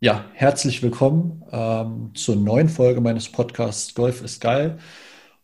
Ja, 0.00 0.24
herzlich 0.34 0.82
willkommen 0.82 1.42
ähm, 1.50 2.10
zur 2.14 2.36
neuen 2.36 2.68
Folge 2.68 3.00
meines 3.00 3.28
Podcasts 3.30 3.94
Golf 3.94 4.22
ist 4.22 4.40
geil. 4.40 4.78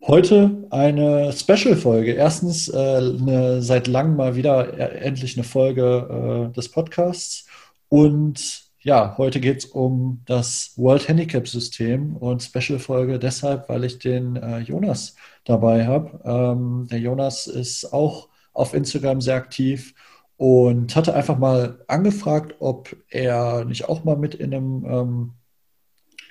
Heute 0.03 0.67
eine 0.71 1.33
Special-Folge. 1.33 2.13
Erstens 2.13 2.69
äh, 2.69 2.77
eine, 2.77 3.63
seit 3.63 3.87
langem 3.87 4.17
mal 4.17 4.37
wieder 4.37 4.79
äh, 4.79 4.99
endlich 4.99 5.37
eine 5.37 5.45
Folge 5.45 6.51
äh, 6.51 6.55
des 6.55 6.69
Podcasts. 6.69 7.47
Und 7.89 8.65
ja, 8.81 9.17
heute 9.19 9.41
geht 9.41 9.59
es 9.59 9.65
um 9.67 10.23
das 10.27 10.73
World 10.77 11.09
Handicap 11.09 11.49
System 11.49 12.17
und 12.17 12.43
Special-Folge 12.43 13.19
deshalb, 13.19 13.69
weil 13.69 13.85
ich 13.85 13.99
den 13.99 14.37
äh, 14.37 14.59
Jonas 14.59 15.15
dabei 15.45 15.87
habe. 15.87 16.21
Ähm, 16.25 16.87
der 16.91 16.99
Jonas 16.99 17.47
ist 17.47 17.93
auch 17.93 18.29
auf 18.53 18.75
Instagram 18.75 19.21
sehr 19.21 19.37
aktiv 19.37 19.95
und 20.41 20.97
hatte 20.97 21.13
einfach 21.13 21.37
mal 21.37 21.81
angefragt, 21.87 22.55
ob 22.61 22.97
er 23.11 23.67
nicht 23.67 23.91
auch 23.91 24.05
mal 24.05 24.17
mit 24.17 24.35
in 24.35 24.55
einem, 24.55 24.87
ähm, 24.89 25.31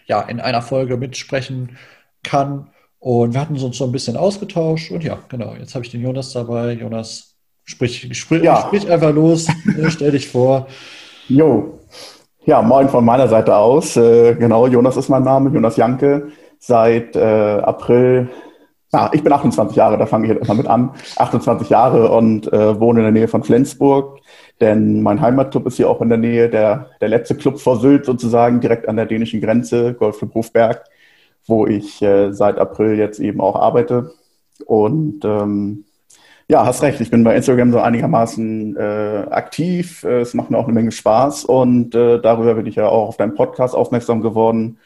ja, 0.07 0.21
in 0.21 0.39
einer 0.39 0.63
Folge 0.63 0.97
mitsprechen 0.97 1.77
kann. 2.23 2.71
Und 2.97 3.35
wir 3.35 3.39
hatten 3.39 3.55
uns 3.55 3.77
so 3.77 3.83
ein 3.83 3.91
bisschen 3.91 4.17
ausgetauscht 4.17 4.89
und 4.89 5.03
ja, 5.03 5.19
genau, 5.29 5.53
jetzt 5.53 5.75
habe 5.75 5.85
ich 5.85 5.91
den 5.91 6.01
Jonas 6.01 6.33
dabei. 6.33 6.71
Jonas, 6.73 7.35
sprich, 7.65 8.09
sprich, 8.17 8.41
ja. 8.41 8.61
sprich 8.61 8.89
einfach 8.89 9.13
los, 9.13 9.47
ne, 9.65 9.91
stell 9.91 10.09
dich 10.09 10.27
vor. 10.27 10.65
Jo, 11.27 11.79
ja, 12.45 12.63
moin 12.63 12.89
von 12.89 13.05
meiner 13.05 13.27
Seite 13.27 13.55
aus. 13.55 13.95
Äh, 13.95 14.33
genau, 14.33 14.65
Jonas 14.65 14.97
ist 14.97 15.09
mein 15.09 15.21
Name, 15.21 15.51
Jonas 15.51 15.77
Janke. 15.77 16.29
Seit 16.57 17.15
äh, 17.15 17.19
April 17.19 18.27
Ah, 18.91 19.11
ich 19.13 19.23
bin 19.23 19.31
28 19.31 19.75
Jahre, 19.77 19.99
da 19.99 20.07
fange 20.07 20.25
ich 20.25 20.29
jetzt 20.29 20.39
erstmal 20.39 20.57
mit 20.57 20.67
an. 20.67 20.91
28 21.17 21.69
Jahre 21.69 22.11
und 22.11 22.51
äh, 22.51 22.79
wohne 22.79 23.01
in 23.01 23.03
der 23.03 23.11
Nähe 23.11 23.27
von 23.27 23.43
Flensburg, 23.43 24.19
denn 24.61 25.03
mein 25.03 25.21
Heimatclub 25.21 25.67
ist 25.67 25.77
hier 25.77 25.89
auch 25.89 26.01
in 26.01 26.09
der 26.09 26.17
Nähe, 26.17 26.49
der, 26.49 26.89
der 26.99 27.09
letzte 27.09 27.35
Club 27.35 27.59
vor 27.59 27.79
Sylt 27.79 28.05
sozusagen, 28.05 28.61
direkt 28.61 28.89
an 28.89 28.95
der 28.95 29.05
dänischen 29.05 29.41
Grenze, 29.41 29.93
Golfclub 29.93 30.33
Hofberg, 30.33 30.85
wo 31.45 31.67
ich 31.67 32.01
äh, 32.01 32.31
seit 32.31 32.57
April 32.57 32.97
jetzt 32.97 33.19
eben 33.19 33.41
auch 33.41 33.55
arbeite. 33.55 34.11
Und 34.65 35.23
ähm, 35.23 35.85
ja, 36.47 36.65
hast 36.65 36.81
recht, 36.81 36.99
ich 36.99 37.11
bin 37.11 37.23
bei 37.23 37.35
Instagram 37.35 37.71
so 37.71 37.79
einigermaßen 37.79 38.75
äh, 38.75 39.25
aktiv. 39.29 40.03
Es 40.03 40.33
macht 40.33 40.49
mir 40.49 40.57
auch 40.57 40.63
eine 40.63 40.73
Menge 40.73 40.91
Spaß 40.91 41.45
und 41.45 41.93
äh, 41.93 42.19
darüber 42.19 42.55
bin 42.55 42.65
ich 42.65 42.75
ja 42.75 42.87
auch 42.87 43.09
auf 43.09 43.17
deinen 43.17 43.35
Podcast 43.35 43.75
aufmerksam 43.75 44.21
geworden 44.21 44.79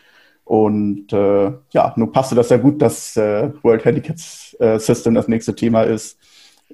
und 0.45 1.11
äh, 1.13 1.51
ja, 1.71 1.93
nun 1.95 2.11
passte 2.11 2.35
das 2.35 2.49
ja 2.49 2.57
gut, 2.57 2.81
dass 2.81 3.15
äh, 3.15 3.51
World 3.61 3.85
Handicap 3.85 4.17
äh, 4.59 4.77
System 4.79 5.13
das 5.15 5.27
nächste 5.27 5.55
Thema 5.55 5.83
ist 5.83 6.17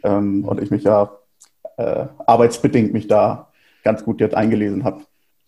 ähm, 0.03 0.43
und 0.45 0.61
ich 0.61 0.71
mich 0.71 0.83
ja 0.83 1.11
äh, 1.77 2.05
arbeitsbedingt 2.25 2.93
mich 2.93 3.07
da 3.07 3.47
ganz 3.83 4.03
gut 4.03 4.19
jetzt 4.21 4.35
eingelesen 4.35 4.83
habe. 4.83 5.01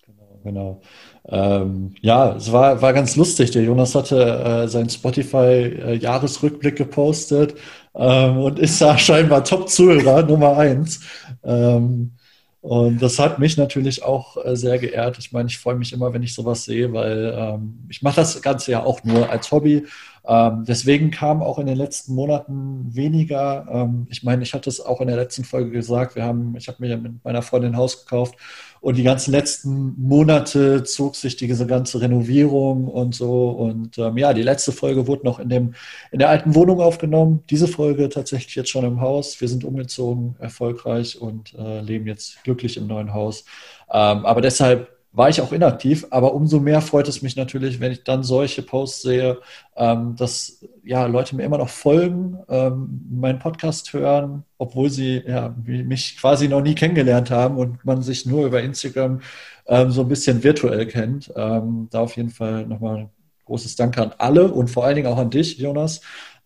Genau, 0.06 0.40
genau. 0.44 0.82
Ähm, 1.28 1.96
ja, 2.02 2.36
es 2.36 2.52
war, 2.52 2.82
war 2.82 2.94
ganz 2.94 3.16
lustig. 3.16 3.52
Der 3.52 3.64
Jonas 3.64 3.96
hatte 3.96 4.18
äh, 4.18 4.68
seinen 4.68 4.90
Spotify-Jahresrückblick 4.90 6.74
äh, 6.74 6.84
gepostet 6.84 7.56
ähm, 7.96 8.38
und 8.38 8.60
ist 8.60 8.82
da 8.82 8.98
scheinbar 9.00 9.44
Top-Zuhörer 9.44 10.24
Nummer 10.24 10.58
eins. 10.58 11.02
Ähm, 11.44 12.14
und 12.62 13.02
das 13.02 13.18
hat 13.18 13.40
mich 13.40 13.58
natürlich 13.58 14.04
auch 14.04 14.38
äh, 14.46 14.56
sehr 14.56 14.78
geehrt. 14.78 15.18
Ich 15.18 15.32
meine, 15.32 15.50
ich 15.50 15.58
freue 15.58 15.76
mich 15.76 15.94
immer, 15.94 16.14
wenn 16.14 16.22
ich 16.22 16.36
sowas 16.36 16.64
sehe, 16.64 16.94
weil 16.94 17.34
ähm, 17.36 17.80
ich 17.90 18.04
mache 18.04 18.18
das 18.18 18.40
Ganze 18.42 18.72
ja 18.72 18.84
auch 18.84 19.04
nur 19.04 19.30
als 19.30 19.52
Hobby. 19.52 19.88
Ähm, 20.28 20.66
deswegen 20.68 21.10
kam 21.10 21.42
auch 21.42 21.58
in 21.58 21.66
den 21.66 21.78
letzten 21.78 22.14
Monaten 22.14 22.94
weniger. 22.94 23.66
Ähm, 23.72 24.08
ich 24.10 24.24
meine, 24.24 24.44
ich 24.44 24.54
hatte 24.54 24.70
es 24.70 24.80
auch 24.80 25.02
in 25.02 25.08
der 25.08 25.16
letzten 25.16 25.44
Folge 25.44 25.72
gesagt. 25.72 26.16
Wir 26.16 26.24
haben, 26.24 26.56
ich 26.56 26.68
habe 26.68 26.78
mir 26.80 26.98
mit 26.98 27.24
meiner 27.24 27.42
Freundin 27.42 27.72
ein 27.72 27.78
Haus 27.78 28.06
gekauft 28.06 28.36
und 28.82 28.98
die 28.98 29.04
ganzen 29.04 29.32
letzten 29.32 29.96
Monate 30.00 30.84
zog 30.84 31.16
sich 31.16 31.38
diese 31.38 31.66
ganze 31.66 32.02
Renovierung 32.02 32.88
und 32.88 33.16
so. 33.16 33.50
Und 33.50 33.98
ähm, 33.98 34.18
ja, 34.18 34.34
die 34.34 34.44
letzte 34.44 34.72
Folge 34.72 35.08
wurde 35.08 35.26
noch 35.26 35.40
in, 35.40 35.50
dem, 35.50 35.74
in 36.12 36.20
der 36.20 36.30
alten 36.30 36.54
Wohnung 36.54 36.82
aufgenommen. 36.82 37.44
Diese 37.50 37.68
Folge 37.68 38.10
tatsächlich 38.10 38.56
jetzt 38.56 38.70
schon 38.70 38.86
im 38.86 39.02
Haus. 39.02 39.42
Wir 39.42 39.48
sind 39.48 39.64
umgezogen, 39.64 40.36
erfolgreich 40.40 41.20
und 41.20 41.54
äh, 41.56 41.82
leben 41.82 42.06
jetzt 42.06 42.44
glücklich 42.44 42.78
im 42.78 42.88
neuen 42.88 43.14
Haus. 43.14 43.46
Ähm, 43.92 44.26
aber 44.26 44.42
deshalb 44.42 45.01
war 45.14 45.30
ich 45.30 45.42
auch 45.42 45.52
inaktiv, 45.52 46.08
aber 46.10 46.34
umso 46.34 46.60
mehr 46.60 46.82
freut 46.82 47.08
es 47.08 47.22
mich 47.22 47.36
natürlich, 47.36 47.80
wenn 47.80 47.92
ich 47.92 48.04
dann 48.04 48.24
solche 48.24 48.62
Posts 48.62 49.02
sehe, 49.02 49.40
ähm, 49.76 50.16
dass 50.16 50.66
ja 50.84 51.06
Leute 51.06 51.36
mir 51.36 51.44
immer 51.44 51.58
noch 51.58 51.70
folgen, 51.70 52.38
ähm, 52.48 53.02
meinen 53.10 53.40
Podcast 53.40 53.92
hören, 53.92 54.44
obwohl 54.58 54.90
sie 54.90 55.22
ja, 55.28 55.54
mich 55.66 56.18
quasi 56.18 56.48
noch 56.48 56.62
nie 56.62 56.76
kennengelernt 56.76 57.30
haben 57.30 57.58
und 57.58 57.84
man 57.84 58.02
sich 58.02 58.26
nur 58.26 58.46
über 58.46 58.62
Instagram 58.62 59.22
ähm, 59.68 59.92
so 59.92 60.02
ein 60.02 60.08
bisschen 60.08 60.44
virtuell 60.44 60.88
kennt. 60.88 61.32
Ähm, 61.36 61.88
da 61.92 62.00
auf 62.00 62.16
jeden 62.16 62.30
Fall 62.30 62.66
nochmal 62.66 63.10
großes 63.46 63.76
Danke 63.76 64.02
an 64.02 64.14
alle 64.18 64.52
und 64.52 64.70
vor 64.70 64.86
allen 64.86 64.96
Dingen 64.96 65.08
auch 65.08 65.18
an 65.18 65.30
dich, 65.30 65.58
Jonas. 65.58 66.02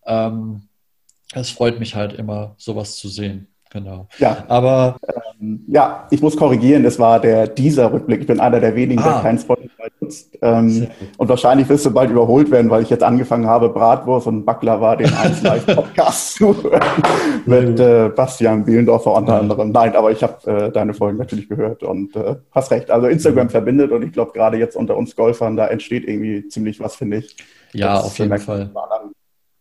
Ähm, 0.06 0.62
es 1.32 1.50
freut 1.50 1.78
mich 1.78 1.94
halt 1.94 2.12
immer, 2.14 2.54
sowas 2.58 2.96
zu 2.96 3.08
sehen. 3.08 3.48
Genau. 3.76 4.08
Ja. 4.18 4.44
Aber 4.48 4.96
ähm, 5.38 5.64
ja, 5.68 6.06
ich 6.10 6.22
muss 6.22 6.34
korrigieren, 6.34 6.86
es 6.86 6.98
war 6.98 7.20
der 7.20 7.46
dieser 7.46 7.92
Rückblick. 7.92 8.22
Ich 8.22 8.26
bin 8.26 8.40
einer 8.40 8.58
der 8.58 8.74
wenigen, 8.74 9.02
ah. 9.02 9.12
der 9.12 9.22
kein 9.22 9.38
Spotify 9.38 9.88
nutzt. 10.00 10.38
Ähm, 10.40 10.86
und 11.18 11.28
wahrscheinlich 11.28 11.68
wirst 11.68 11.84
du 11.84 11.90
bald 11.90 12.10
überholt 12.10 12.50
werden, 12.50 12.70
weil 12.70 12.82
ich 12.82 12.88
jetzt 12.88 13.02
angefangen 13.02 13.46
habe, 13.46 13.68
Bratwurst 13.68 14.28
und 14.28 14.46
Baklava 14.46 14.96
den 14.96 15.12
1 15.12 15.42
Live 15.42 15.66
Podcast 15.66 16.36
zu 16.36 16.62
hören. 16.62 16.80
mit 17.44 17.78
äh, 17.78 18.08
Bastian 18.08 18.64
Bielendorfer 18.64 19.12
unter 19.12 19.34
ja. 19.34 19.40
anderem. 19.40 19.72
Nein, 19.72 19.94
aber 19.94 20.10
ich 20.10 20.22
habe 20.22 20.50
äh, 20.50 20.72
deine 20.72 20.94
Folgen 20.94 21.18
natürlich 21.18 21.46
gehört 21.46 21.82
und 21.82 22.16
äh, 22.16 22.36
hast 22.52 22.70
recht. 22.70 22.90
Also 22.90 23.08
Instagram 23.08 23.48
mhm. 23.48 23.50
verbindet 23.50 23.92
und 23.92 24.02
ich 24.04 24.12
glaube 24.12 24.32
gerade 24.32 24.56
jetzt 24.56 24.74
unter 24.74 24.96
uns 24.96 25.14
Golfern, 25.14 25.54
da 25.56 25.66
entsteht 25.66 26.08
irgendwie 26.08 26.48
ziemlich 26.48 26.80
was, 26.80 26.96
finde 26.96 27.18
ich. 27.18 27.36
Ja, 27.74 27.96
das 27.96 28.06
auf 28.06 28.18
jeden 28.18 28.38
Fall. 28.38 28.70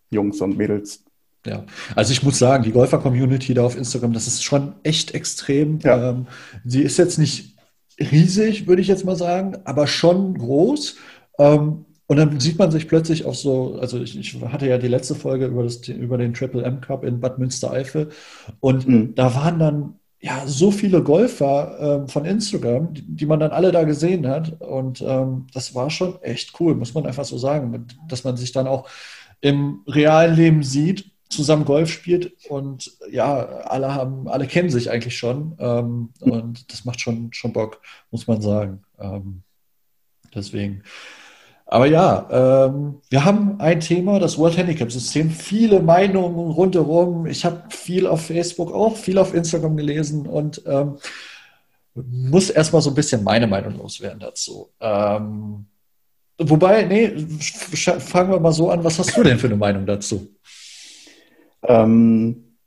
Jungs 0.09 0.39
und 0.39 0.57
Mädels 0.57 1.03
ja, 1.45 1.63
also 1.95 2.11
ich 2.11 2.23
muss 2.23 2.39
sagen, 2.39 2.63
die 2.63 2.72
Golfer-Community 2.72 3.53
da 3.53 3.63
auf 3.63 3.78
Instagram, 3.78 4.13
das 4.13 4.28
ist 4.28 4.44
schon 4.44 4.73
echt 4.83 5.13
extrem. 5.13 5.79
Ja. 5.79 6.11
Ähm, 6.11 6.28
sie 6.63 6.81
ist 6.81 6.97
jetzt 6.97 7.17
nicht 7.17 7.56
riesig, 8.00 8.67
würde 8.67 8.81
ich 8.81 8.88
jetzt 8.88 9.06
mal 9.06 9.16
sagen, 9.16 9.57
aber 9.63 9.88
schon 9.88 10.38
groß. 10.38 10.97
Ähm, 11.39 11.85
und 12.07 12.17
dann 12.17 12.39
sieht 12.39 12.59
man 12.59 12.69
sich 12.72 12.88
plötzlich 12.88 13.25
auch 13.25 13.33
so, 13.33 13.78
also 13.79 14.00
ich, 14.00 14.17
ich, 14.17 14.39
hatte 14.44 14.67
ja 14.67 14.78
die 14.78 14.88
letzte 14.88 15.16
Folge 15.16 15.47
über, 15.47 15.63
das, 15.63 15.88
über 15.88 16.17
den 16.17 16.33
Triple 16.33 16.63
M 16.63 16.81
Cup 16.81 17.03
in 17.03 17.19
Bad 17.19 17.39
Münstereifel 17.39 18.09
und 18.59 18.88
mhm. 18.88 19.16
da 19.16 19.33
waren 19.33 19.57
dann 19.57 19.95
ja 20.22 20.44
so 20.45 20.69
viele 20.69 21.01
Golfer 21.01 21.77
ähm, 21.79 22.07
von 22.07 22.25
Instagram, 22.25 22.94
die, 22.94 23.01
die, 23.07 23.25
man 23.25 23.39
dann 23.39 23.51
alle 23.51 23.72
da 23.72 23.83
gesehen 23.83 24.27
hat 24.27 24.62
und 24.62 25.01
ähm, 25.01 25.47
das 25.53 25.73
war 25.73 25.89
schon 25.89 26.22
echt 26.22 26.59
cool, 26.59 26.75
muss 26.75 26.94
man 26.94 27.07
einfach 27.07 27.25
so 27.25 27.39
sagen, 27.39 27.88
dass 28.07 28.23
man 28.23 28.38
sich 28.38 28.51
dann 28.51 28.67
auch 28.67 28.88
im 29.41 29.81
realen 29.88 30.35
Leben 30.35 30.63
sieht 30.63 31.12
zusammen 31.30 31.66
Golf 31.66 31.91
spielt 31.91 32.34
und 32.50 32.91
ja, 33.09 33.36
alle 33.36 33.94
haben, 33.94 34.28
alle 34.28 34.47
kennen 34.47 34.69
sich 34.69 34.91
eigentlich 34.91 35.18
schon 35.18 35.56
ähm, 35.59 36.09
und 36.19 36.72
das 36.72 36.86
macht 36.86 37.02
schon, 37.02 37.34
schon 37.34 37.53
Bock, 37.53 37.81
muss 38.12 38.28
man 38.28 38.41
sagen. 38.41 38.84
Ähm, 39.00 39.41
deswegen. 40.34 40.84
Aber 41.68 41.88
ja, 41.88 42.68
ähm, 42.68 43.02
wir 43.09 43.25
haben 43.25 43.59
ein 43.59 43.80
Thema, 43.80 44.19
das 44.19 44.38
World 44.38 44.56
Handicap 44.58 44.91
System, 44.91 45.31
viele 45.31 45.80
Meinungen 45.81 46.52
rundherum. 46.52 47.25
Ich 47.25 47.44
habe 47.44 47.63
viel 47.69 48.06
auf 48.06 48.28
Facebook, 48.28 48.72
auch 48.72 48.96
viel 48.96 49.18
auf 49.18 49.34
Instagram 49.34 49.75
gelesen 49.75 50.28
und 50.28 50.62
ähm, 50.68 50.97
muss 51.96 52.52
erstmal 52.52 52.84
so 52.84 52.92
ein 52.92 52.96
bisschen 52.96 53.24
meine 53.24 53.47
Meinung 53.47 53.78
loswerden 53.78 54.19
dazu. 54.19 54.69
Ähm, 54.80 55.66
wobei, 56.38 56.84
nee, 56.84 57.18
fangen 57.40 58.31
wir 58.31 58.40
mal 58.40 58.52
so 58.52 58.69
an. 58.69 58.84
Was 58.84 59.00
hast 59.00 59.18
du 59.18 59.24
denn 59.24 59.40
für 59.40 59.47
eine 59.47 59.56
Meinung 59.56 59.88
dazu? 59.88 60.34
Ähm, 61.67 62.57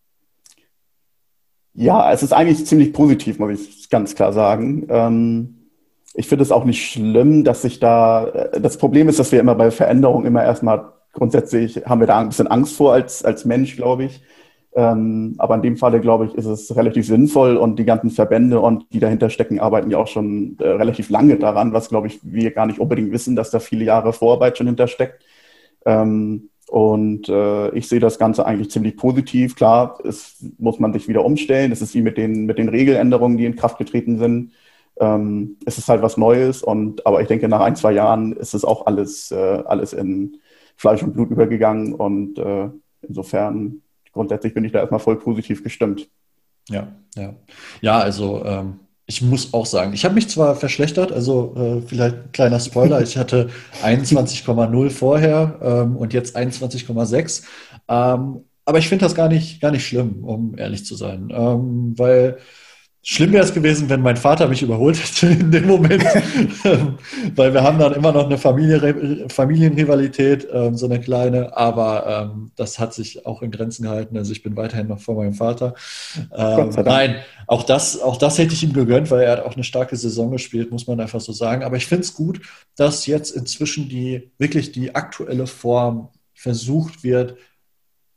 ja, 1.75 2.12
es 2.12 2.22
ist 2.22 2.32
eigentlich 2.32 2.66
ziemlich 2.66 2.92
positiv, 2.92 3.38
muss 3.38 3.60
ich 3.60 3.88
ganz 3.91 4.14
klar 4.14 4.32
sagen. 4.32 4.86
Ähm, 4.89 5.54
ich 6.15 6.27
finde 6.27 6.42
es 6.42 6.50
auch 6.50 6.65
nicht 6.65 6.91
schlimm, 6.91 7.45
dass 7.45 7.62
sich 7.62 7.78
da, 7.78 8.27
äh, 8.27 8.60
das 8.60 8.78
Problem 8.78 9.09
ist, 9.09 9.18
dass 9.18 9.30
wir 9.30 9.41
immer 9.41 9.54
bei 9.54 9.71
Veränderungen 9.71 10.27
immer 10.27 10.42
erstmal 10.42 10.92
grundsätzlich 11.12 11.86
haben 11.86 12.00
wir 12.00 12.06
da 12.06 12.18
ein 12.18 12.28
bisschen 12.28 12.47
Angst 12.48 12.77
vor 12.77 12.92
als, 12.92 13.24
als 13.24 13.45
Mensch, 13.45 13.77
glaube 13.77 14.04
ich. 14.04 14.22
Ähm, 14.74 15.34
aber 15.39 15.54
in 15.56 15.62
dem 15.62 15.77
Falle, 15.77 16.01
glaube 16.01 16.27
ich, 16.27 16.34
ist 16.34 16.47
es 16.47 16.77
relativ 16.77 17.06
sinnvoll 17.06 17.56
und 17.56 17.78
die 17.78 17.84
ganzen 17.84 18.10
Verbände 18.10 18.60
und 18.60 18.84
die 18.92 19.01
dahinter 19.01 19.30
stecken, 19.30 19.59
arbeiten 19.60 19.91
ja 19.91 19.98
auch 19.98 20.06
schon 20.06 20.56
äh, 20.60 20.68
relativ 20.68 21.10
lange 21.10 21.36
daran, 21.36 21.72
was, 21.72 21.89
glaube 21.89 22.06
ich, 22.06 22.21
wir 22.22 22.53
gar 22.53 22.66
nicht 22.66 22.78
unbedingt 22.78 23.10
wissen, 23.10 23.34
dass 23.34 23.51
da 23.51 23.60
viele 23.60 23.84
Jahre 23.84 24.12
Vorarbeit 24.12 24.59
schon 24.59 24.66
hintersteckt. 24.66 25.24
Ähm, 25.86 26.51
und 26.68 27.30
äh, 27.30 27.70
ich 27.70 27.88
sehe 27.88 27.98
das 27.98 28.18
Ganze 28.18 28.44
eigentlich 28.44 28.70
ziemlich 28.70 28.97
positiv. 28.97 29.56
Klar, 29.56 29.98
es 30.04 30.36
muss 30.59 30.78
man 30.78 30.92
sich 30.92 31.09
wieder 31.09 31.24
umstellen. 31.24 31.72
Es 31.72 31.80
ist 31.80 31.94
wie 31.94 32.03
mit 32.03 32.18
den, 32.18 32.44
mit 32.44 32.59
den 32.59 32.68
Regeländerungen, 32.68 33.38
die 33.38 33.47
in 33.47 33.56
Kraft 33.56 33.78
getreten 33.78 34.18
sind. 34.18 34.53
Ähm, 35.00 35.56
es 35.65 35.78
ist 35.78 35.88
halt 35.88 36.03
was 36.03 36.18
Neues. 36.18 36.62
Und, 36.62 37.06
aber 37.06 37.22
ich 37.22 37.28
denke, 37.28 37.48
nach 37.48 37.60
ein, 37.60 37.74
zwei 37.74 37.92
Jahren 37.92 38.34
ist 38.34 38.53
es 38.53 38.66
auch 38.66 38.84
alles, 38.84 39.30
äh, 39.30 39.62
alles 39.65 39.94
in 39.94 40.36
Fleisch 40.76 41.03
und 41.03 41.15
Blut 41.15 41.30
übergegangen. 41.30 41.94
Und 41.94 42.38
äh, 42.38 42.68
insofern, 43.00 43.80
grundsätzlich 44.12 44.53
bin 44.53 44.65
ich 44.65 44.72
da 44.72 44.80
erstmal 44.80 45.00
voll 45.00 45.16
positiv 45.18 45.62
gestimmt. 45.62 46.10
Ja, 46.68 46.88
ja. 47.16 47.34
Ja, 47.80 47.98
also 47.98 48.44
ähm, 48.44 48.80
ich 49.09 49.22
muss 49.22 49.55
auch 49.55 49.65
sagen, 49.65 49.95
ich 49.95 50.05
habe 50.05 50.15
mich 50.15 50.28
zwar 50.28 50.55
verschlechtert, 50.55 51.13
also 51.13 51.55
äh, 51.57 51.89
vielleicht 51.89 52.15
ein 52.16 52.33
kleiner 52.33 52.60
Spoiler, 52.60 53.01
ich 53.01 53.16
hatte 53.16 53.49
21,0 53.83 54.91
vorher 54.91 55.59
ähm, 55.63 55.97
und 55.97 56.13
jetzt 56.13 56.37
21,6. 56.37 57.43
Ähm, 57.89 58.45
aber 58.66 58.78
ich 58.78 58.89
finde 58.89 59.07
das 59.07 59.15
gar 59.15 59.28
nicht, 59.28 59.63
gar 59.63 59.71
nicht 59.71 59.87
schlimm, 59.87 60.22
um 60.25 60.59
ehrlich 60.59 60.84
zu 60.84 60.95
sein, 60.95 61.31
ähm, 61.33 61.95
weil 61.99 62.37
Schlimm 63.03 63.33
wäre 63.33 63.45
es 63.45 63.54
gewesen, 63.54 63.89
wenn 63.89 64.03
mein 64.03 64.16
Vater 64.16 64.48
mich 64.48 64.60
überholt 64.60 64.98
hätte 65.03 65.28
in 65.28 65.50
dem 65.50 65.66
Moment, 65.66 66.04
weil 67.36 67.54
wir 67.54 67.62
haben 67.62 67.78
dann 67.78 67.95
immer 67.95 68.12
noch 68.12 68.27
eine 68.27 68.39
Familie, 68.39 69.28
Familienrivalität, 69.28 70.47
ähm, 70.53 70.77
so 70.77 70.86
eine 70.86 71.00
kleine, 71.00 71.56
aber 71.56 72.30
ähm, 72.34 72.50
das 72.56 72.78
hat 72.78 72.92
sich 72.92 73.24
auch 73.24 73.41
in 73.41 73.50
Grenzen 73.50 73.84
gehalten. 73.84 74.16
Also 74.18 74.33
ich 74.33 74.42
bin 74.42 74.56
weiterhin 74.56 74.89
noch 74.89 75.00
vor 75.00 75.15
meinem 75.15 75.33
Vater. 75.33 75.74
Ähm, 76.36 76.71
nein, 76.84 77.16
auch 77.47 77.62
das, 77.62 78.00
auch 78.00 78.16
das 78.16 78.36
hätte 78.36 78.54
ich 78.54 78.65
ihm 78.65 78.72
gegönnt, 78.72 79.10
weil 79.10 79.22
er 79.22 79.33
hat 79.33 79.44
auch 79.44 79.54
eine 79.54 79.65
starke 79.65 79.97
Saison 79.97 80.30
gespielt, 80.33 80.71
muss 80.72 80.86
man 80.86 81.01
einfach 81.01 81.21
so 81.21 81.33
sagen. 81.33 81.62
Aber 81.62 81.77
ich 81.77 81.86
finde 81.86 82.03
es 82.03 82.15
gut, 82.15 82.41
dass 82.77 83.06
jetzt 83.06 83.30
inzwischen 83.30 83.89
die 83.89 84.33
wirklich 84.39 84.72
die 84.72 84.94
aktuelle 84.94 85.47
Form 85.47 86.09
versucht 86.34 87.04
wird, 87.04 87.36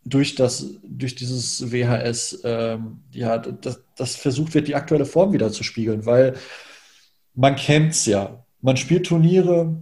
durch 0.03 0.36
das, 0.36 0.80
durch 0.83 1.15
dieses 1.15 1.71
WHS, 1.71 2.42
ähm, 2.44 3.01
ja, 3.12 3.38
das, 3.38 3.83
das 3.95 4.15
versucht 4.15 4.53
wird, 4.53 4.68
die 4.68 4.75
aktuelle 4.75 5.06
Form 5.06 5.33
wieder 5.33 5.51
zu 5.51 5.63
spiegeln, 5.63 6.06
weil 6.06 6.36
man 7.33 7.56
es 7.56 8.06
ja. 8.06 8.44
Man 8.62 8.77
spielt 8.77 9.06
Turniere, 9.07 9.81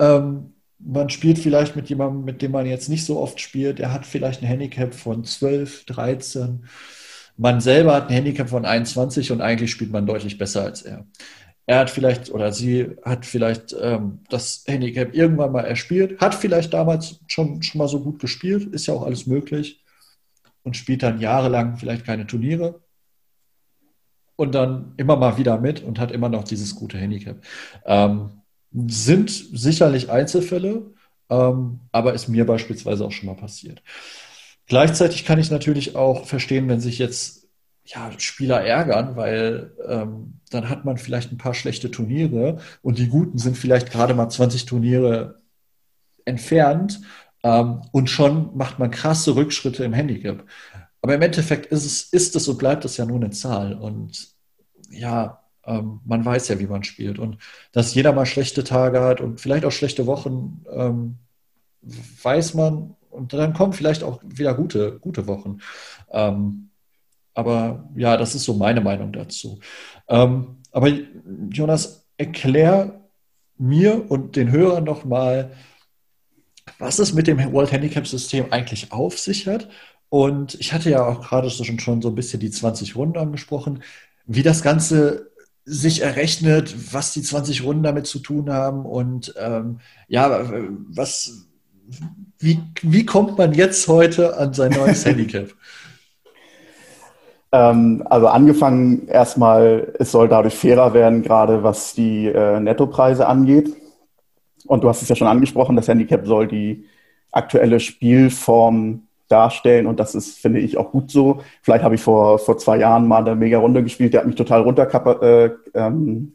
ähm, 0.00 0.54
man 0.78 1.10
spielt 1.10 1.38
vielleicht 1.38 1.76
mit 1.76 1.88
jemandem, 1.88 2.24
mit 2.24 2.42
dem 2.42 2.52
man 2.52 2.66
jetzt 2.66 2.88
nicht 2.88 3.04
so 3.04 3.18
oft 3.18 3.40
spielt, 3.40 3.78
der 3.78 3.92
hat 3.92 4.06
vielleicht 4.06 4.42
ein 4.42 4.46
Handicap 4.46 4.94
von 4.94 5.24
12, 5.24 5.86
13. 5.86 6.64
Man 7.36 7.60
selber 7.60 7.94
hat 7.94 8.08
ein 8.08 8.14
Handicap 8.14 8.48
von 8.48 8.64
21 8.64 9.32
und 9.32 9.40
eigentlich 9.40 9.70
spielt 9.70 9.90
man 9.90 10.06
deutlich 10.06 10.38
besser 10.38 10.64
als 10.64 10.82
er 10.82 11.06
er 11.68 11.80
hat 11.80 11.90
vielleicht 11.90 12.30
oder 12.30 12.50
sie 12.50 12.96
hat 13.04 13.26
vielleicht 13.26 13.76
ähm, 13.78 14.20
das 14.30 14.64
Handicap 14.66 15.14
irgendwann 15.14 15.52
mal 15.52 15.66
erspielt, 15.66 16.18
hat 16.18 16.34
vielleicht 16.34 16.72
damals 16.72 17.20
schon, 17.26 17.62
schon 17.62 17.78
mal 17.78 17.88
so 17.88 18.00
gut 18.00 18.20
gespielt, 18.20 18.72
ist 18.72 18.86
ja 18.86 18.94
auch 18.94 19.02
alles 19.02 19.26
möglich 19.26 19.84
und 20.62 20.78
spielt 20.78 21.02
dann 21.02 21.20
jahrelang 21.20 21.76
vielleicht 21.76 22.06
keine 22.06 22.26
Turniere 22.26 22.80
und 24.36 24.54
dann 24.54 24.94
immer 24.96 25.16
mal 25.16 25.36
wieder 25.36 25.58
mit 25.58 25.82
und 25.82 25.98
hat 26.00 26.10
immer 26.10 26.30
noch 26.30 26.44
dieses 26.44 26.74
gute 26.74 26.96
Handicap. 26.96 27.44
Ähm, 27.84 28.40
sind 28.72 29.28
sicherlich 29.30 30.10
Einzelfälle, 30.10 30.94
ähm, 31.28 31.80
aber 31.92 32.14
ist 32.14 32.28
mir 32.28 32.46
beispielsweise 32.46 33.04
auch 33.04 33.12
schon 33.12 33.26
mal 33.26 33.36
passiert. 33.36 33.82
Gleichzeitig 34.68 35.26
kann 35.26 35.38
ich 35.38 35.50
natürlich 35.50 35.96
auch 35.96 36.24
verstehen, 36.24 36.66
wenn 36.70 36.80
sich 36.80 36.98
jetzt 36.98 37.47
ja, 37.88 38.10
Spieler 38.18 38.62
ärgern, 38.62 39.16
weil 39.16 39.72
ähm, 39.86 40.40
dann 40.50 40.68
hat 40.68 40.84
man 40.84 40.98
vielleicht 40.98 41.32
ein 41.32 41.38
paar 41.38 41.54
schlechte 41.54 41.90
Turniere 41.90 42.58
und 42.82 42.98
die 42.98 43.08
guten 43.08 43.38
sind 43.38 43.56
vielleicht 43.56 43.90
gerade 43.90 44.14
mal 44.14 44.28
20 44.28 44.66
Turniere 44.66 45.40
entfernt 46.26 47.00
ähm, 47.42 47.82
und 47.92 48.10
schon 48.10 48.56
macht 48.56 48.78
man 48.78 48.90
krasse 48.90 49.34
Rückschritte 49.36 49.84
im 49.84 49.94
Handicap. 49.94 50.44
Aber 51.00 51.14
im 51.14 51.22
Endeffekt 51.22 51.66
ist 51.66 51.86
es, 51.86 52.02
ist 52.12 52.36
es 52.36 52.48
und 52.48 52.58
bleibt 52.58 52.84
es 52.84 52.96
ja 52.98 53.06
nur 53.06 53.16
eine 53.16 53.30
Zahl. 53.30 53.74
Und 53.74 54.28
ja, 54.90 55.42
ähm, 55.64 56.00
man 56.04 56.24
weiß 56.24 56.48
ja, 56.48 56.58
wie 56.58 56.66
man 56.66 56.84
spielt. 56.84 57.18
Und 57.18 57.38
dass 57.72 57.94
jeder 57.94 58.12
mal 58.12 58.26
schlechte 58.26 58.64
Tage 58.64 59.00
hat 59.00 59.20
und 59.20 59.40
vielleicht 59.40 59.64
auch 59.64 59.72
schlechte 59.72 60.06
Wochen, 60.06 60.64
ähm, 60.70 61.18
weiß 62.22 62.54
man. 62.54 62.96
Und 63.10 63.32
dann 63.32 63.54
kommen 63.54 63.72
vielleicht 63.72 64.02
auch 64.02 64.20
wieder 64.24 64.54
gute, 64.54 64.98
gute 64.98 65.26
Wochen. 65.26 65.58
Ähm, 66.10 66.67
aber 67.38 67.88
ja, 67.94 68.16
das 68.16 68.34
ist 68.34 68.42
so 68.42 68.54
meine 68.54 68.80
Meinung 68.80 69.12
dazu. 69.12 69.60
Ähm, 70.08 70.56
aber 70.72 70.90
Jonas, 71.50 72.04
erklär 72.16 73.00
mir 73.56 74.10
und 74.10 74.34
den 74.34 74.50
Hörern 74.50 74.82
nochmal, 74.82 75.52
was 76.80 76.98
es 76.98 77.14
mit 77.14 77.28
dem 77.28 77.38
World 77.52 77.70
Handicap 77.70 78.08
System 78.08 78.46
eigentlich 78.50 78.90
auf 78.90 79.20
sich 79.20 79.46
hat. 79.46 79.68
Und 80.08 80.56
ich 80.58 80.72
hatte 80.72 80.90
ja 80.90 81.06
auch 81.06 81.20
gerade 81.20 81.48
schon, 81.48 81.78
schon 81.78 82.02
so 82.02 82.08
ein 82.08 82.16
bisschen 82.16 82.40
die 82.40 82.50
20 82.50 82.96
Runden 82.96 83.18
angesprochen, 83.18 83.84
wie 84.26 84.42
das 84.42 84.62
Ganze 84.62 85.30
sich 85.64 86.02
errechnet, 86.02 86.92
was 86.92 87.12
die 87.12 87.22
20 87.22 87.62
Runden 87.62 87.84
damit 87.84 88.08
zu 88.08 88.18
tun 88.18 88.50
haben 88.50 88.84
und 88.84 89.32
ähm, 89.38 89.78
ja, 90.08 90.50
was, 90.88 91.46
wie, 92.40 92.58
wie 92.82 93.06
kommt 93.06 93.38
man 93.38 93.54
jetzt 93.54 93.86
heute 93.86 94.36
an 94.36 94.54
sein 94.54 94.72
neues 94.72 95.04
Handicap? 95.06 95.54
Ähm, 97.50 98.02
also 98.08 98.26
angefangen 98.26 99.08
erstmal, 99.08 99.94
es 99.98 100.12
soll 100.12 100.28
dadurch 100.28 100.54
fairer 100.54 100.94
werden, 100.94 101.22
gerade 101.22 101.62
was 101.62 101.94
die 101.94 102.26
äh, 102.26 102.60
Nettopreise 102.60 103.26
angeht. 103.26 103.74
Und 104.66 104.84
du 104.84 104.88
hast 104.88 105.02
es 105.02 105.08
ja 105.08 105.16
schon 105.16 105.28
angesprochen, 105.28 105.76
das 105.76 105.88
Handicap 105.88 106.26
soll 106.26 106.46
die 106.46 106.84
aktuelle 107.32 107.80
Spielform 107.80 109.02
darstellen 109.28 109.86
und 109.86 110.00
das 110.00 110.14
ist, 110.14 110.38
finde 110.38 110.60
ich, 110.60 110.78
auch 110.78 110.90
gut 110.90 111.10
so. 111.10 111.40
Vielleicht 111.62 111.84
habe 111.84 111.94
ich 111.94 112.00
vor, 112.00 112.38
vor 112.38 112.58
zwei 112.58 112.78
Jahren 112.78 113.06
mal 113.06 113.26
eine 113.26 113.36
mega 113.36 113.58
Runde 113.58 113.82
gespielt, 113.82 114.14
der 114.14 114.20
hat 114.20 114.26
mich 114.26 114.36
total 114.36 114.66
äh, 115.22 115.50
ähm, 115.74 116.32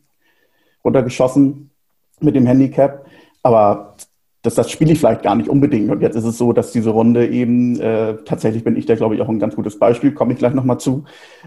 runtergeschossen 0.83 1.71
mit 2.19 2.36
dem 2.36 2.45
Handicap. 2.45 3.06
Aber 3.42 3.95
das, 4.44 4.56
das 4.56 4.69
spiele 4.69 4.92
ich 4.92 5.00
vielleicht 5.00 5.24
gar 5.24 5.36
nicht 5.36 5.50
unbedingt. 5.50 5.90
Und 5.90 6.01
jetzt 6.01 6.16
ist 6.16 6.25
es 6.25 6.38
so, 6.38 6.51
dass 6.51 6.74
diese 6.74 6.90
Runde 6.90 7.28
eben, 7.28 7.80
äh, 7.80 8.18
tatsächlich 8.25 8.66
bin 8.66 8.75
ich 8.75 8.86
da, 8.86 8.95
glaube 8.95 9.16
ich, 9.16 9.22
auch 9.22 9.30
ein 9.30 9.40
ganz 9.40 9.56
gutes 9.56 9.80
Beispiel, 9.80 10.13
komme 10.13 10.34
ich 10.34 10.40
gleich 10.40 10.54
nochmal 10.54 10.80
zu, 10.80 11.06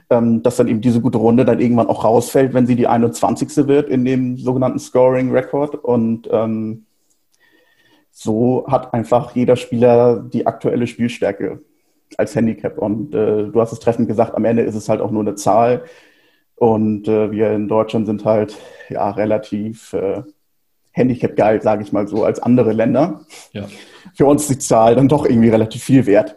ähm, 0.08 0.42
dass 0.42 0.56
dann 0.56 0.66
eben 0.66 0.80
diese 0.80 1.02
gute 1.02 1.18
Runde 1.18 1.44
dann 1.44 1.60
irgendwann 1.60 1.88
auch 1.88 2.04
rausfällt, 2.04 2.54
wenn 2.54 2.66
sie 2.66 2.74
die 2.74 2.86
21. 2.86 3.68
wird 3.68 3.90
in 3.90 4.06
dem 4.06 4.38
sogenannten 4.38 4.78
Scoring 4.78 5.30
Record. 5.30 5.74
Und 5.74 6.26
ähm, 6.32 6.86
so 8.10 8.64
hat 8.66 8.94
einfach 8.94 9.36
jeder 9.36 9.56
Spieler 9.56 10.18
die 10.18 10.46
aktuelle 10.46 10.86
Spielstärke 10.86 11.60
als 12.16 12.34
Handicap. 12.34 12.78
Und 12.78 13.14
äh, 13.14 13.48
du 13.48 13.60
hast 13.60 13.72
es 13.72 13.78
treffend 13.78 14.08
gesagt, 14.08 14.34
am 14.34 14.46
Ende 14.46 14.62
ist 14.62 14.74
es 14.74 14.88
halt 14.88 15.02
auch 15.02 15.10
nur 15.10 15.22
eine 15.22 15.34
Zahl. 15.34 15.84
Und 16.54 17.08
äh, 17.08 17.30
wir 17.30 17.52
in 17.52 17.68
Deutschland 17.68 18.06
sind 18.06 18.24
halt 18.24 18.56
ja 18.88 19.10
relativ 19.10 19.92
äh, 19.92 20.22
Handicap 20.96 21.36
geil, 21.36 21.60
sage 21.60 21.82
ich 21.82 21.92
mal 21.92 22.08
so, 22.08 22.24
als 22.24 22.40
andere 22.40 22.72
Länder. 22.72 23.20
Ja. 23.52 23.66
Für 24.14 24.24
uns 24.24 24.42
ist 24.42 24.50
die 24.50 24.58
Zahl 24.58 24.94
dann 24.94 25.08
doch 25.08 25.26
irgendwie 25.26 25.50
relativ 25.50 25.84
viel 25.84 26.06
wert. 26.06 26.36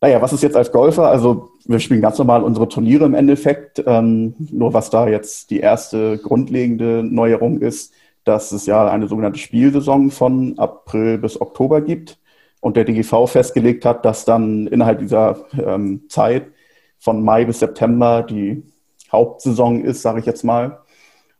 Naja, 0.00 0.20
was 0.20 0.32
ist 0.32 0.42
jetzt 0.42 0.56
als 0.56 0.72
Golfer? 0.72 1.08
Also 1.08 1.50
wir 1.64 1.78
spielen 1.78 2.00
ganz 2.00 2.18
normal 2.18 2.42
unsere 2.42 2.68
Turniere 2.68 3.04
im 3.04 3.14
Endeffekt. 3.14 3.82
Ähm, 3.86 4.34
nur 4.38 4.74
was 4.74 4.90
da 4.90 5.06
jetzt 5.06 5.50
die 5.50 5.60
erste 5.60 6.18
grundlegende 6.18 7.04
Neuerung 7.04 7.60
ist, 7.60 7.92
dass 8.24 8.50
es 8.50 8.66
ja 8.66 8.88
eine 8.88 9.06
sogenannte 9.06 9.38
Spielsaison 9.38 10.10
von 10.10 10.58
April 10.58 11.18
bis 11.18 11.40
Oktober 11.40 11.80
gibt 11.80 12.18
und 12.60 12.76
der 12.76 12.84
DGV 12.84 13.28
festgelegt 13.28 13.84
hat, 13.84 14.04
dass 14.04 14.24
dann 14.24 14.66
innerhalb 14.66 14.98
dieser 14.98 15.44
ähm, 15.56 16.02
Zeit 16.08 16.48
von 16.98 17.22
Mai 17.22 17.44
bis 17.44 17.60
September 17.60 18.24
die 18.28 18.64
Hauptsaison 19.12 19.84
ist, 19.84 20.02
sage 20.02 20.18
ich 20.18 20.26
jetzt 20.26 20.42
mal. 20.42 20.80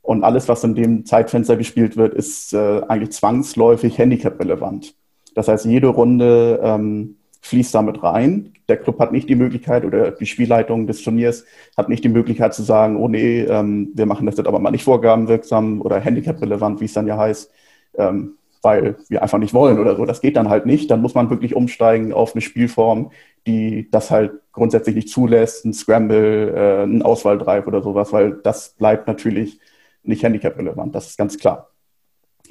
Und 0.03 0.25
alles, 0.25 0.49
was 0.49 0.65
in 0.65 0.75
dem 0.75 1.05
Zeitfenster 1.05 1.57
gespielt 1.57 1.97
wird, 1.97 2.15
ist 2.15 2.53
äh, 2.53 2.81
eigentlich 2.89 3.13
zwangsläufig 3.13 3.99
handicap-relevant. 3.99 4.95
Das 5.35 5.49
heißt, 5.49 5.67
jede 5.67 5.89
Runde 5.89 6.61
ähm, 6.63 7.17
fließt 7.43 7.75
damit 7.75 8.03
rein. 8.03 8.53
Der 8.69 8.77
Club 8.77 8.99
hat 8.99 9.13
nicht 9.13 9.29
die 9.29 9.35
Möglichkeit 9.35 9.85
oder 9.85 10.11
die 10.11 10.27
Spielleitung 10.27 10.87
des 10.87 11.03
Turniers 11.03 11.45
hat 11.77 11.89
nicht 11.89 12.05
die 12.05 12.09
Möglichkeit 12.09 12.55
zu 12.55 12.63
sagen, 12.63 12.97
oh 12.97 13.09
nee, 13.09 13.41
ähm, 13.43 13.91
wir 13.95 14.07
machen 14.07 14.27
das 14.27 14.37
jetzt 14.37 14.47
aber 14.47 14.59
mal 14.59 14.71
nicht 14.71 14.85
vorgabenwirksam 14.85 15.81
oder 15.81 16.01
handicap-relevant, 16.01 16.81
wie 16.81 16.85
es 16.85 16.93
dann 16.93 17.07
ja 17.07 17.17
heißt, 17.17 17.51
ähm, 17.97 18.37
weil 18.63 18.97
wir 19.09 19.23
einfach 19.23 19.39
nicht 19.39 19.55
wollen 19.55 19.79
oder 19.79 19.97
so. 19.97 20.05
Das 20.05 20.21
geht 20.21 20.37
dann 20.37 20.51
halt 20.51 20.67
nicht. 20.67 20.91
Dann 20.91 21.01
muss 21.01 21.15
man 21.15 21.31
wirklich 21.31 21.57
umsteigen 21.57 22.13
auf 22.13 22.35
eine 22.35 22.43
Spielform, 22.43 23.11
die 23.47 23.89
das 23.91 24.11
halt 24.11 24.33
grundsätzlich 24.53 24.95
nicht 24.95 25.09
zulässt, 25.09 25.65
ein 25.65 25.73
Scramble, 25.73 26.55
äh, 26.55 26.83
ein 26.85 27.03
Auswahldrive 27.03 27.67
oder 27.67 27.83
sowas, 27.83 28.13
weil 28.13 28.33
das 28.43 28.71
bleibt 28.71 29.07
natürlich 29.07 29.61
nicht 30.03 30.23
handicap-relevant, 30.23 30.95
das 30.95 31.09
ist 31.09 31.19
ganz 31.19 31.39
klar. 31.39 31.71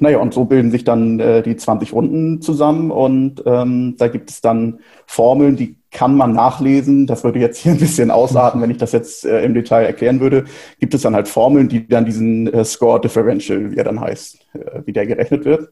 Naja, 0.02 0.20
und 0.20 0.34
so 0.34 0.46
bilden 0.46 0.72
sich 0.72 0.84
dann 0.84 1.20
äh, 1.20 1.44
die 1.44 1.58
20 1.58 1.94
Runden 1.94 2.42
zusammen 2.42 2.90
und 2.90 3.44
ähm, 3.46 3.96
da 3.98 4.08
gibt 4.08 4.30
es 4.30 4.40
dann 4.40 4.80
Formeln, 5.06 5.58
die 5.58 5.78
kann 5.92 6.16
man 6.16 6.34
nachlesen. 6.34 7.08
Das 7.08 7.24
würde 7.24 7.40
jetzt 7.40 7.58
hier 7.58 7.74
ein 7.74 7.80
bisschen 7.80 8.12
ausarten, 8.12 8.62
wenn 8.62 8.72
ich 8.72 8.78
das 8.78 8.92
jetzt 8.92 9.26
äh, 9.26 9.44
im 9.44 9.54
Detail 9.54 9.86
erklären 9.86 10.20
würde. 10.20 10.46
Gibt 10.80 10.94
es 10.94 11.02
dann 11.02 11.16
halt 11.16 11.28
Formeln, 11.28 11.68
die 11.68 11.88
dann 11.88 12.06
diesen 12.06 12.48
äh, 12.48 12.64
Score 12.64 13.02
Differential, 13.02 13.72
wie 13.72 13.78
er 13.78 13.84
dann 13.84 14.00
heißt, 14.00 14.38
äh, 14.54 14.82
wie 14.86 14.94
der 14.94 15.06
gerechnet 15.06 15.46
wird. 15.46 15.70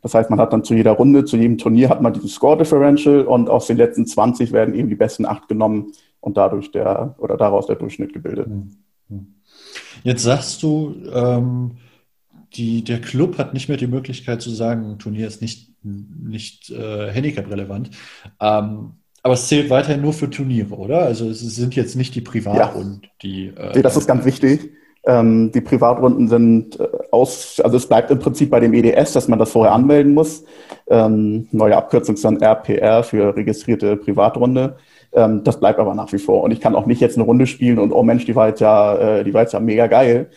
Das 0.00 0.14
heißt, 0.14 0.30
man 0.30 0.40
hat 0.40 0.52
dann 0.52 0.64
zu 0.64 0.74
jeder 0.74 0.92
Runde, 0.92 1.24
zu 1.24 1.36
jedem 1.36 1.58
Turnier 1.58 1.88
hat 1.88 2.02
man 2.02 2.12
diesen 2.12 2.28
Score 2.28 2.56
Differential 2.56 3.22
und 3.22 3.48
aus 3.48 3.68
den 3.68 3.76
letzten 3.76 4.06
20 4.06 4.52
werden 4.52 4.74
eben 4.74 4.88
die 4.88 4.96
besten 4.96 5.24
acht 5.24 5.46
genommen 5.46 5.92
und 6.20 6.36
dadurch 6.36 6.72
der 6.72 7.14
oder 7.18 7.36
daraus 7.36 7.66
der 7.66 7.76
Durchschnitt 7.76 8.12
gebildet. 8.12 8.48
Mhm. 8.48 8.70
Jetzt 10.02 10.22
sagst 10.22 10.62
du, 10.62 10.94
ähm, 11.12 11.72
die, 12.54 12.84
der 12.84 13.00
Club 13.00 13.38
hat 13.38 13.54
nicht 13.54 13.68
mehr 13.68 13.78
die 13.78 13.86
Möglichkeit 13.86 14.42
zu 14.42 14.50
sagen, 14.50 14.92
ein 14.92 14.98
Turnier 14.98 15.26
ist 15.26 15.40
nicht, 15.40 15.70
nicht 15.82 16.70
äh, 16.70 17.10
handicap-relevant. 17.10 17.90
Ähm, 18.40 18.92
aber 19.22 19.34
es 19.34 19.46
zählt 19.46 19.70
weiterhin 19.70 20.02
nur 20.02 20.12
für 20.12 20.28
Turniere, 20.28 20.74
oder? 20.74 21.02
Also 21.02 21.28
es 21.28 21.40
sind 21.40 21.76
jetzt 21.76 21.94
nicht 21.94 22.14
die 22.14 22.20
Privatrunden, 22.20 23.00
ja. 23.02 23.08
die. 23.22 23.46
Äh, 23.56 23.76
nee, 23.76 23.82
das 23.82 23.96
ist 23.96 24.06
ganz 24.06 24.24
wichtig. 24.24 24.72
Ähm, 25.04 25.50
die 25.52 25.60
Privatrunden 25.60 26.28
sind 26.28 26.78
äh, 26.78 26.86
aus, 27.10 27.60
also 27.60 27.76
es 27.76 27.88
bleibt 27.88 28.10
im 28.10 28.18
Prinzip 28.18 28.50
bei 28.50 28.60
dem 28.60 28.72
EDS, 28.72 29.12
dass 29.12 29.28
man 29.28 29.38
das 29.38 29.50
vorher 29.50 29.74
anmelden 29.74 30.14
muss. 30.14 30.44
Ähm, 30.88 31.48
neue 31.50 31.76
Abkürzung 31.76 32.14
ist 32.14 32.24
dann 32.24 32.40
RPR 32.40 33.02
für 33.02 33.34
registrierte 33.34 33.96
Privatrunde. 33.96 34.76
Ähm, 35.12 35.44
das 35.44 35.60
bleibt 35.60 35.78
aber 35.78 35.94
nach 35.94 36.12
wie 36.12 36.18
vor. 36.18 36.42
Und 36.42 36.50
ich 36.52 36.60
kann 36.60 36.74
auch 36.74 36.86
nicht 36.86 37.00
jetzt 37.00 37.16
eine 37.16 37.24
Runde 37.24 37.46
spielen 37.46 37.78
und 37.78 37.92
oh 37.92 38.02
Mensch, 38.02 38.24
die 38.24 38.34
war 38.34 38.48
jetzt 38.48 38.60
ja, 38.60 38.96
äh, 39.18 39.24
die 39.24 39.34
war 39.34 39.42
jetzt 39.42 39.52
ja 39.52 39.60
mega 39.60 39.86
geil. 39.86 40.30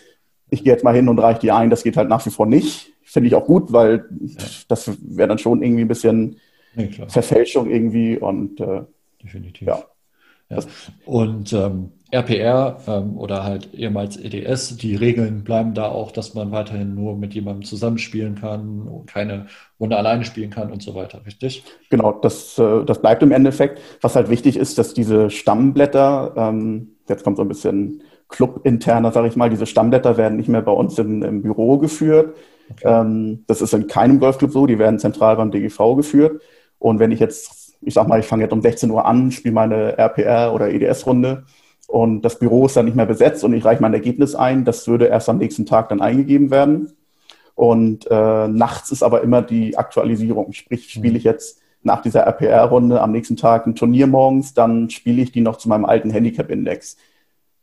Ich 0.50 0.62
gehe 0.62 0.72
jetzt 0.72 0.84
mal 0.84 0.94
hin 0.94 1.08
und 1.08 1.18
reiche 1.18 1.40
die 1.40 1.50
ein. 1.50 1.70
Das 1.70 1.82
geht 1.82 1.96
halt 1.96 2.08
nach 2.08 2.24
wie 2.26 2.30
vor 2.30 2.46
nicht. 2.46 2.92
Finde 3.02 3.28
ich 3.28 3.34
auch 3.34 3.46
gut, 3.46 3.72
weil 3.72 4.04
ja. 4.20 4.44
das 4.68 4.90
wäre 5.02 5.28
dann 5.28 5.38
schon 5.38 5.62
irgendwie 5.62 5.82
ein 5.82 5.88
bisschen 5.88 6.36
ja, 6.76 7.08
Verfälschung 7.08 7.70
irgendwie 7.70 8.18
und 8.18 8.60
äh, 8.60 8.82
definitiv. 9.22 9.66
Ja. 9.66 9.82
Ja. 10.50 10.58
Und 11.04 11.52
ähm, 11.52 11.92
RPR 12.12 12.78
ähm, 12.86 13.16
oder 13.16 13.42
halt 13.42 13.74
ehemals 13.74 14.16
EDS, 14.16 14.76
die 14.76 14.94
Regeln 14.94 15.42
bleiben 15.42 15.74
da 15.74 15.88
auch, 15.88 16.12
dass 16.12 16.34
man 16.34 16.52
weiterhin 16.52 16.94
nur 16.94 17.16
mit 17.16 17.34
jemandem 17.34 17.64
zusammenspielen 17.64 18.36
kann 18.36 18.82
und 18.82 19.06
keine 19.06 19.46
Runde 19.80 19.96
alleine 19.96 20.24
spielen 20.24 20.50
kann 20.50 20.70
und 20.70 20.82
so 20.82 20.94
weiter, 20.94 21.26
richtig? 21.26 21.64
Genau, 21.90 22.12
das, 22.12 22.58
äh, 22.58 22.84
das 22.84 23.00
bleibt 23.00 23.24
im 23.24 23.32
Endeffekt. 23.32 23.80
Was 24.02 24.14
halt 24.14 24.30
wichtig 24.30 24.56
ist, 24.56 24.78
dass 24.78 24.94
diese 24.94 25.30
Stammblätter, 25.30 26.34
ähm, 26.36 26.92
jetzt 27.08 27.24
kommt 27.24 27.38
so 27.38 27.42
ein 27.42 27.48
bisschen 27.48 28.02
Club-interner, 28.28 29.10
sage 29.10 29.26
ich 29.26 29.36
mal, 29.36 29.50
diese 29.50 29.66
Stammblätter 29.66 30.16
werden 30.16 30.36
nicht 30.36 30.48
mehr 30.48 30.62
bei 30.62 30.72
uns 30.72 30.98
im, 30.98 31.22
im 31.22 31.42
Büro 31.42 31.78
geführt. 31.78 32.36
Okay. 32.70 32.88
Ähm, 32.88 33.44
das 33.48 33.60
ist 33.60 33.74
in 33.74 33.88
keinem 33.88 34.20
Golfclub 34.20 34.52
so, 34.52 34.66
die 34.66 34.78
werden 34.78 35.00
zentral 35.00 35.36
beim 35.36 35.50
DGV 35.50 35.96
geführt. 35.96 36.40
Und 36.78 37.00
wenn 37.00 37.10
ich 37.10 37.20
jetzt 37.20 37.66
ich 37.82 37.94
sag 37.94 38.08
mal, 38.08 38.18
ich 38.18 38.26
fange 38.26 38.42
jetzt 38.42 38.52
um 38.52 38.62
16 38.62 38.90
Uhr 38.90 39.04
an, 39.04 39.30
spiele 39.30 39.54
meine 39.54 39.98
RPR 39.98 40.54
oder 40.54 40.70
EDS-Runde 40.70 41.44
und 41.86 42.22
das 42.22 42.38
Büro 42.38 42.66
ist 42.66 42.76
dann 42.76 42.86
nicht 42.86 42.96
mehr 42.96 43.06
besetzt 43.06 43.44
und 43.44 43.52
ich 43.54 43.64
reiche 43.64 43.82
mein 43.82 43.94
Ergebnis 43.94 44.34
ein. 44.34 44.64
Das 44.64 44.88
würde 44.88 45.06
erst 45.06 45.28
am 45.28 45.38
nächsten 45.38 45.66
Tag 45.66 45.88
dann 45.88 46.00
eingegeben 46.00 46.50
werden. 46.50 46.92
Und 47.54 48.06
äh, 48.10 48.48
nachts 48.48 48.90
ist 48.90 49.02
aber 49.02 49.22
immer 49.22 49.40
die 49.40 49.78
Aktualisierung. 49.78 50.52
Sprich, 50.52 50.90
spiele 50.90 51.16
ich 51.16 51.24
jetzt 51.24 51.60
nach 51.82 52.02
dieser 52.02 52.20
RPR-Runde 52.20 53.00
am 53.00 53.12
nächsten 53.12 53.36
Tag 53.36 53.66
ein 53.66 53.76
Turnier 53.76 54.06
morgens, 54.06 54.52
dann 54.52 54.90
spiele 54.90 55.22
ich 55.22 55.32
die 55.32 55.40
noch 55.40 55.56
zu 55.56 55.68
meinem 55.68 55.84
alten 55.84 56.10
Handicap-Index. 56.10 56.96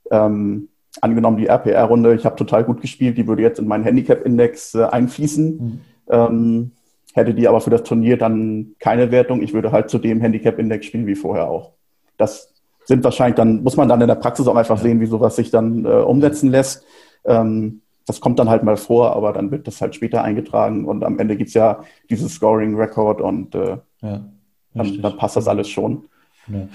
Ähm, 0.09 0.69
angenommen 1.01 1.37
die 1.37 1.47
RPR-Runde, 1.47 2.15
ich 2.15 2.25
habe 2.25 2.37
total 2.37 2.63
gut 2.63 2.81
gespielt, 2.81 3.17
die 3.17 3.27
würde 3.27 3.41
jetzt 3.41 3.59
in 3.59 3.67
meinen 3.67 3.83
Handicap-Index 3.83 4.75
äh, 4.75 4.85
einfließen. 4.85 5.57
Mhm. 5.57 5.81
Ähm, 6.09 6.71
hätte 7.13 7.33
die 7.33 7.47
aber 7.47 7.61
für 7.61 7.69
das 7.69 7.83
Turnier 7.83 8.17
dann 8.17 8.75
keine 8.79 9.11
Wertung. 9.11 9.41
Ich 9.41 9.53
würde 9.53 9.71
halt 9.71 9.89
zu 9.89 9.99
dem 9.99 10.21
Handicap-Index 10.21 10.85
spielen 10.85 11.05
wie 11.05 11.15
vorher 11.15 11.49
auch. 11.49 11.73
Das 12.17 12.52
sind 12.85 13.03
wahrscheinlich 13.03 13.35
dann, 13.35 13.63
muss 13.63 13.77
man 13.77 13.89
dann 13.89 14.01
in 14.01 14.07
der 14.07 14.15
Praxis 14.15 14.47
auch 14.47 14.55
einfach 14.55 14.77
sehen, 14.77 14.99
wie 14.99 15.05
sowas 15.05 15.35
sich 15.35 15.51
dann 15.51 15.85
äh, 15.85 15.89
umsetzen 15.89 16.49
lässt. 16.49 16.83
Ähm, 17.25 17.81
das 18.05 18.19
kommt 18.19 18.39
dann 18.39 18.49
halt 18.49 18.63
mal 18.63 18.77
vor, 18.77 19.15
aber 19.15 19.31
dann 19.31 19.51
wird 19.51 19.67
das 19.67 19.81
halt 19.81 19.95
später 19.95 20.23
eingetragen 20.23 20.85
und 20.85 21.03
am 21.03 21.19
Ende 21.19 21.37
gibt's 21.37 21.53
ja 21.53 21.83
dieses 22.09 22.33
Scoring-Record 22.33 23.21
und 23.21 23.55
äh, 23.55 23.77
ja, 24.01 24.25
dann, 24.73 25.01
dann, 25.01 25.17
passt 25.17 25.37
das 25.37 25.47
alles 25.47 25.69
schon. 25.69 26.05
Ja. 26.47 26.67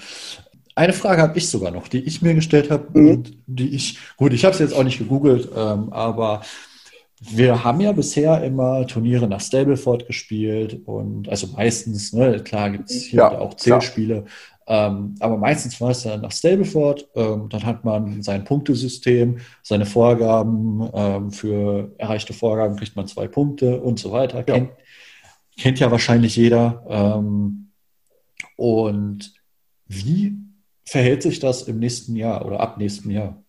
Eine 0.74 0.92
Frage 0.92 1.20
habe 1.20 1.36
ich 1.36 1.50
sogar 1.50 1.70
noch, 1.70 1.88
die 1.88 2.00
ich 2.04 2.22
mir 2.22 2.34
gestellt 2.34 2.70
habe 2.70 2.98
mhm. 2.98 3.10
und 3.10 3.38
die 3.46 3.74
ich, 3.74 3.98
gut, 4.16 4.32
ich 4.32 4.44
habe 4.44 4.54
es 4.54 4.60
jetzt 4.60 4.74
auch 4.74 4.84
nicht 4.84 4.98
gegoogelt, 4.98 5.50
ähm, 5.54 5.92
aber 5.92 6.42
wir 7.20 7.64
haben 7.64 7.80
ja 7.80 7.92
bisher 7.92 8.42
immer 8.44 8.86
Turniere 8.86 9.26
nach 9.26 9.40
Stableford 9.40 10.06
gespielt 10.06 10.80
und 10.86 11.28
also 11.28 11.48
meistens, 11.48 12.12
ne, 12.12 12.40
klar 12.44 12.70
gibt 12.70 12.90
es 12.90 13.02
hier 13.02 13.18
ja, 13.18 13.38
auch 13.38 13.54
Zählspiele, 13.54 14.24
ähm, 14.70 15.14
aber 15.20 15.38
meistens 15.38 15.80
war 15.80 15.90
es 15.90 16.02
dann 16.02 16.20
nach 16.20 16.30
Stableford. 16.30 17.08
Ähm, 17.14 17.48
dann 17.48 17.64
hat 17.64 17.86
man 17.86 18.22
sein 18.22 18.44
Punktesystem, 18.44 19.38
seine 19.62 19.86
Vorgaben, 19.86 20.86
ähm, 20.92 21.30
für 21.30 21.90
erreichte 21.96 22.34
Vorgaben 22.34 22.76
kriegt 22.76 22.94
man 22.94 23.06
zwei 23.06 23.28
Punkte 23.28 23.80
und 23.80 23.98
so 23.98 24.12
weiter. 24.12 24.38
Ja. 24.38 24.42
Kennt, 24.42 24.70
kennt 25.58 25.80
ja 25.80 25.90
wahrscheinlich 25.90 26.36
jeder. 26.36 26.84
Ähm, 26.86 27.70
und 28.56 29.32
wie 29.86 30.36
verhält 30.84 31.22
sich 31.22 31.40
das 31.40 31.62
im 31.62 31.78
nächsten 31.78 32.14
Jahr 32.14 32.44
oder 32.44 32.60
ab 32.60 32.76
nächsten 32.76 33.10
Jahr? 33.10 33.42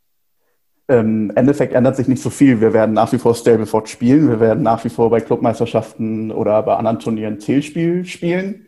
Im 0.88 1.32
Endeffekt 1.36 1.74
ändert 1.74 1.98
sich 1.98 2.08
nicht 2.08 2.22
so 2.22 2.30
viel. 2.30 2.62
Wir 2.62 2.72
werden 2.74 2.94
nach 2.94 3.12
wie 3.12 3.20
vor 3.20 3.36
Stableford 3.36 3.90
spielen. 3.90 4.30
Wir 4.30 4.40
werden 4.40 4.64
nach 4.64 4.86
wie 4.86 4.90
vor 4.90 5.10
bei 5.10 5.20
Clubmeisterschaften 5.20 6.32
oder 6.32 6.64
bei 6.64 6.78
anderen 6.78 7.00
Turnieren 7.00 7.42
Zählspiel 7.42 8.06
spielen. 8.06 8.68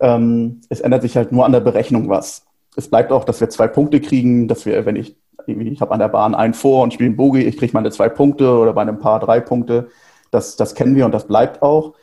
Ähm, 0.00 0.60
es 0.68 0.80
ändert 0.80 1.02
sich 1.02 1.16
halt 1.16 1.32
nur 1.32 1.44
an 1.44 1.52
der 1.52 1.60
Berechnung 1.60 2.08
was. 2.08 2.44
Es 2.76 2.88
bleibt 2.88 3.12
auch, 3.12 3.24
dass 3.24 3.40
wir 3.40 3.48
zwei 3.48 3.68
Punkte 3.68 4.00
kriegen, 4.00 4.48
dass 4.48 4.66
wir, 4.66 4.84
wenn 4.86 4.96
ich 4.96 5.16
ich 5.46 5.80
habe 5.80 5.92
an 5.92 6.00
der 6.00 6.08
Bahn 6.08 6.34
einen 6.34 6.54
vor 6.54 6.82
und 6.82 6.92
spiele 6.92 7.08
einen 7.08 7.16
Bogie, 7.16 7.42
ich 7.42 7.56
kriege 7.56 7.72
meine 7.72 7.90
zwei 7.90 8.08
Punkte 8.08 8.50
oder 8.50 8.72
bei 8.72 8.82
einem 8.82 8.98
Paar 8.98 9.20
drei 9.20 9.40
Punkte. 9.40 9.88
Das, 10.30 10.56
das 10.56 10.74
kennen 10.74 10.96
wir 10.96 11.06
und 11.06 11.12
das 11.12 11.26
bleibt 11.28 11.62
auch. 11.62 11.94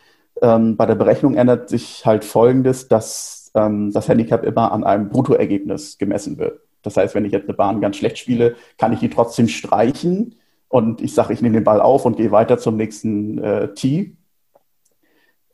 Ähm, 0.42 0.78
bei 0.78 0.86
der 0.86 0.96
Berechnung 0.96 1.36
ändert 1.36 1.70
sich 1.70 2.06
halt 2.06 2.24
Folgendes, 2.24 2.88
dass 2.88 3.52
ähm, 3.54 3.92
das 3.92 4.08
Handicap 4.08 4.44
immer 4.44 4.72
an 4.72 4.84
einem 4.84 5.10
Bruttoergebnis 5.10 5.98
gemessen 5.98 6.38
wird. 6.38 6.62
Das 6.82 6.98
heißt, 6.98 7.16
wenn 7.16 7.26
ich 7.26 7.32
jetzt 7.32 7.48
eine 7.48 7.54
Bahn 7.54 7.82
ganz 7.82 7.98
schlecht 7.98 8.18
spiele, 8.18 8.56
kann 8.78 8.94
ich 8.94 9.00
die 9.00 9.10
trotzdem 9.10 9.48
streichen 9.48 10.36
und 10.68 11.02
ich 11.02 11.14
sage, 11.14 11.34
ich 11.34 11.42
nehme 11.42 11.56
den 11.56 11.64
Ball 11.64 11.82
auf 11.82 12.06
und 12.06 12.18
gehe 12.18 12.32
weiter 12.32 12.58
zum 12.58 12.78
nächsten 12.78 13.38
äh, 13.38 13.74
Tee. 13.74 14.16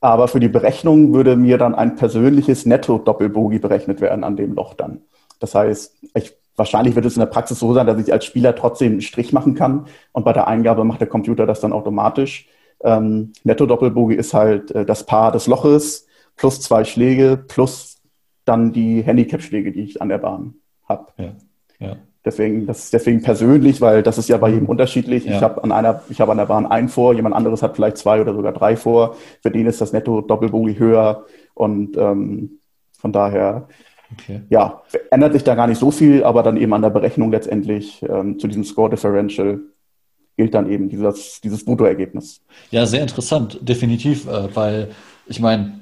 Aber 0.01 0.27
für 0.27 0.39
die 0.39 0.47
Berechnung 0.47 1.13
würde 1.13 1.35
mir 1.35 1.57
dann 1.57 1.75
ein 1.75 1.95
persönliches 1.95 2.65
Netto-Doppelbogie 2.65 3.59
berechnet 3.59 3.99
werden 4.01 4.23
an 4.23 4.37
dem 4.37 4.53
Loch 4.53 4.73
dann. 4.73 5.01
Das 5.39 5.55
heißt, 5.55 5.97
ich, 6.13 6.33
wahrscheinlich 6.55 6.95
wird 6.95 7.05
es 7.05 7.15
in 7.15 7.21
der 7.21 7.27
Praxis 7.27 7.59
so 7.59 7.73
sein, 7.73 7.87
dass 7.87 7.99
ich 7.99 8.11
als 8.13 8.25
Spieler 8.25 8.55
trotzdem 8.55 8.93
einen 8.93 9.01
Strich 9.01 9.33
machen 9.33 9.55
kann 9.55 9.87
und 10.11 10.23
bei 10.23 10.33
der 10.33 10.47
Eingabe 10.47 10.83
macht 10.83 11.01
der 11.01 11.07
Computer 11.07 11.45
das 11.45 11.59
dann 11.59 11.73
automatisch. 11.73 12.47
Ähm, 12.81 13.33
Netto-Doppelbogie 13.43 14.15
ist 14.15 14.33
halt 14.33 14.71
äh, 14.71 14.85
das 14.85 15.05
Paar 15.05 15.31
des 15.31 15.47
Loches 15.47 16.07
plus 16.37 16.61
zwei 16.61 16.85
Schläge 16.85 17.37
plus 17.47 17.97
dann 18.45 18.71
die 18.71 19.01
Handicap-Schläge, 19.01 19.71
die 19.71 19.81
ich 19.81 20.01
an 20.01 20.09
der 20.09 20.17
Bahn 20.17 20.55
habe. 20.87 21.07
Ja. 21.17 21.35
Ja. 21.79 21.95
Deswegen, 22.29 22.67
das 22.67 22.83
ist 22.83 22.93
deswegen 22.93 23.23
persönlich, 23.23 23.81
weil 23.81 24.03
das 24.03 24.19
ist 24.19 24.29
ja 24.29 24.37
bei 24.37 24.49
jedem 24.49 24.65
mhm. 24.65 24.69
unterschiedlich. 24.69 25.25
Ja. 25.25 25.35
Ich 25.35 25.41
habe 25.41 25.63
an 25.63 25.71
einer, 25.71 26.03
ich 26.09 26.21
habe 26.21 26.31
an 26.31 26.37
der 26.37 26.45
Bahn 26.45 26.67
ein 26.67 26.87
vor, 26.87 27.15
jemand 27.15 27.33
anderes 27.33 27.63
hat 27.63 27.75
vielleicht 27.75 27.97
zwei 27.97 28.21
oder 28.21 28.35
sogar 28.35 28.53
drei 28.53 28.75
vor. 28.75 29.15
Für 29.41 29.49
den 29.49 29.65
ist 29.65 29.81
das 29.81 29.93
Netto 29.93 30.21
Doppelbogie 30.21 30.77
höher 30.77 31.25
und 31.55 31.97
ähm, 31.97 32.59
von 32.99 33.11
daher, 33.11 33.67
okay. 34.13 34.41
ja, 34.49 34.83
ändert 35.09 35.33
sich 35.33 35.43
da 35.43 35.55
gar 35.55 35.65
nicht 35.65 35.79
so 35.79 35.89
viel, 35.89 36.23
aber 36.23 36.43
dann 36.43 36.55
eben 36.55 36.71
an 36.73 36.83
der 36.83 36.91
Berechnung 36.91 37.31
letztendlich 37.31 38.05
ähm, 38.07 38.37
zu 38.37 38.47
diesem 38.47 38.63
Score 38.63 38.91
Differential 38.91 39.59
gilt 40.37 40.53
dann 40.53 40.69
eben 40.69 40.87
dieses, 40.87 41.41
dieses 41.41 41.65
Bruttoergebnis. 41.65 42.41
Ja, 42.69 42.85
sehr 42.85 43.01
interessant, 43.01 43.57
definitiv, 43.61 44.27
äh, 44.27 44.55
weil 44.55 44.89
ich 45.25 45.39
meine, 45.39 45.79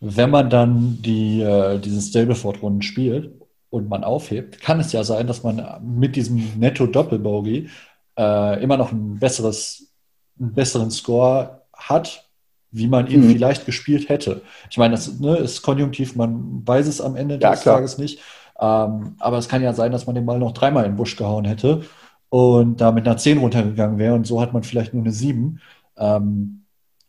wenn 0.00 0.30
man 0.30 0.50
dann 0.50 0.98
die, 1.02 1.40
äh, 1.40 1.78
diesen 1.78 2.00
Stableford-Runden 2.00 2.82
spielt 2.82 3.30
und 3.74 3.88
man 3.88 4.04
aufhebt, 4.04 4.60
kann 4.60 4.78
es 4.78 4.92
ja 4.92 5.02
sein, 5.02 5.26
dass 5.26 5.42
man 5.42 5.62
mit 5.82 6.14
diesem 6.14 6.58
Netto-Doppelbogey 6.58 7.68
äh, 8.16 8.62
immer 8.62 8.76
noch 8.76 8.92
ein 8.92 9.18
besseres, 9.18 9.92
einen 10.38 10.54
besseren 10.54 10.90
Score 10.90 11.62
hat, 11.72 12.28
wie 12.70 12.86
man 12.86 13.08
ihn 13.08 13.26
mhm. 13.26 13.32
vielleicht 13.32 13.66
gespielt 13.66 14.08
hätte. 14.08 14.42
Ich 14.70 14.78
meine, 14.78 14.92
das 14.92 15.18
ne, 15.18 15.36
ist 15.36 15.62
konjunktiv, 15.62 16.14
man 16.14 16.62
weiß 16.66 16.86
es 16.86 17.00
am 17.00 17.16
Ende 17.16 17.38
ja, 17.40 17.50
des 17.50 17.62
klar. 17.62 17.76
Tages 17.76 17.98
nicht. 17.98 18.20
Ähm, 18.60 19.16
aber 19.18 19.38
es 19.38 19.48
kann 19.48 19.62
ja 19.62 19.72
sein, 19.72 19.90
dass 19.90 20.06
man 20.06 20.14
den 20.14 20.26
Ball 20.26 20.38
noch 20.38 20.52
dreimal 20.52 20.84
in 20.84 20.92
den 20.92 20.96
Busch 20.96 21.16
gehauen 21.16 21.44
hätte 21.44 21.82
und 22.28 22.80
da 22.80 22.92
mit 22.92 23.06
einer 23.06 23.16
10 23.16 23.38
runtergegangen 23.38 23.98
wäre 23.98 24.14
und 24.14 24.24
so 24.26 24.40
hat 24.40 24.52
man 24.52 24.62
vielleicht 24.62 24.94
nur 24.94 25.02
eine 25.02 25.12
7. 25.12 25.60
Ähm, 25.96 26.64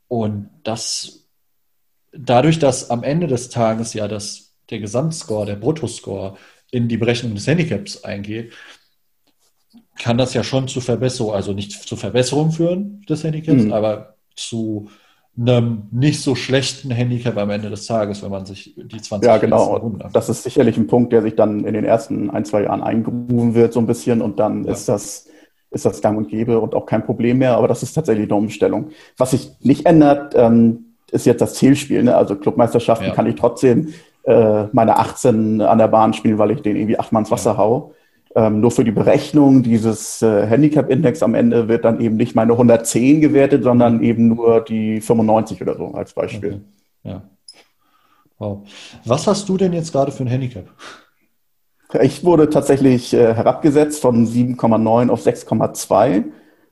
und 0.08 0.50
das 0.64 1.26
dadurch, 2.12 2.58
dass 2.58 2.90
am 2.90 3.04
Ende 3.04 3.28
des 3.28 3.50
Tages 3.50 3.94
ja 3.94 4.08
das, 4.08 4.56
der 4.70 4.80
Gesamtscore, 4.80 5.46
der 5.46 5.56
Bruttoscore 5.56 6.38
in 6.72 6.88
die 6.88 6.98
Berechnung 6.98 7.36
des 7.36 7.48
Handicaps 7.48 8.04
eingeht, 8.04 8.54
kann 9.98 10.18
das 10.18 10.34
ja 10.34 10.44
schon 10.44 10.68
zu 10.68 10.82
Verbesserung, 10.82 11.34
also 11.34 11.54
nicht 11.54 11.72
zu 11.72 11.96
Verbesserung 11.96 12.52
führen 12.52 13.04
des 13.08 13.24
Handicaps, 13.24 13.64
mhm. 13.64 13.74
aber 13.74 14.16
zu 14.36 14.90
einem 15.38 15.88
nicht 15.92 16.22
so 16.22 16.36
schlechten 16.36 16.92
Handicap 16.92 17.38
am 17.38 17.50
Ende 17.50 17.70
des 17.70 17.86
Tages, 17.86 18.24
wenn 18.24 18.32
man 18.32 18.46
sich 18.46 18.74
die 18.78 19.02
20 19.02 19.28
Ja, 19.28 19.38
genau. 19.38 19.92
Das 20.14 20.30
ist 20.30 20.44
sicherlich 20.44 20.78
ein 20.78 20.88
Punkt, 20.88 21.12
der 21.12 21.22
sich 21.22 21.36
dann 21.36 21.66
in 21.66 21.74
den 21.74 21.84
ersten 21.84 22.30
ein, 22.30 22.46
zwei 22.46 22.64
Jahren 22.64 22.82
eingerufen 22.82 23.54
wird, 23.54 23.74
so 23.74 23.80
ein 23.80 23.88
bisschen, 23.88 24.22
und 24.22 24.40
dann 24.40 24.64
ja. 24.64 24.72
ist 24.72 24.88
das 24.88 25.28
ist 25.72 25.86
das 25.86 26.02
gang 26.02 26.18
und 26.18 26.30
gäbe 26.30 26.60
und 26.60 26.74
auch 26.74 26.86
kein 26.86 27.06
Problem 27.06 27.40
mehr, 27.40 27.58
aber 27.58 27.68
das 27.68 27.84
ist 27.84 27.94
tatsächlich 27.94 28.30
eine 28.30 28.36
Umstellung. 28.36 28.92
Was 29.18 29.32
sich 29.32 29.52
nicht 29.60 29.86
ändert, 29.86 30.34
ähm, 30.34 30.96
ist 31.12 31.26
jetzt 31.26 31.42
das 31.42 31.56
Zielspiel. 31.56 32.02
Ne? 32.02 32.16
Also 32.16 32.38
Clubmeisterschaften 32.38 33.08
ja. 33.08 33.14
kann 33.14 33.28
ich 33.28 33.36
trotzdem 33.36 33.94
äh, 34.26 34.66
meine 34.72 34.98
18 34.98 35.62
an 35.62 35.78
der 35.78 35.88
Bahn 35.88 36.14
spielen, 36.14 36.38
weil 36.38 36.52
ich 36.52 36.62
den 36.62 36.76
irgendwie 36.76 37.00
achtmal 37.00 37.22
ins 37.22 37.32
Wasser 37.32 37.58
hau. 37.58 37.94
Ähm, 38.36 38.60
nur 38.60 38.72
für 38.72 38.84
die 38.84 38.92
Berechnung 38.92 39.64
dieses 39.64 40.22
äh, 40.22 40.46
Handicap-Index 40.46 41.24
am 41.24 41.36
Ende 41.36 41.70
wird 41.70 41.86
dann 41.86 42.02
eben 42.02 42.18
nicht 42.18 42.36
meine 42.36 42.52
110 42.52 43.22
gewertet, 43.22 43.64
sondern 43.64 44.04
eben 44.04 44.28
nur 44.28 44.62
die 44.62 45.00
95 45.00 45.62
oder 45.62 45.78
so 45.78 45.94
als 45.94 46.14
Beispiel. 46.14 46.50
Okay. 46.50 46.62
Ja. 47.04 47.22
Wow. 48.38 48.68
Was 49.06 49.26
hast 49.28 49.48
du 49.48 49.56
denn 49.56 49.72
jetzt 49.72 49.94
gerade 49.94 50.12
für 50.12 50.24
ein 50.24 50.28
Handicap? 50.28 50.66
Ich 52.02 52.26
wurde 52.26 52.50
tatsächlich 52.50 53.14
äh, 53.14 53.34
herabgesetzt 53.34 54.02
von 54.02 54.28
7,9 54.28 55.10
auf 55.10 55.26
6,2. 55.26 56.26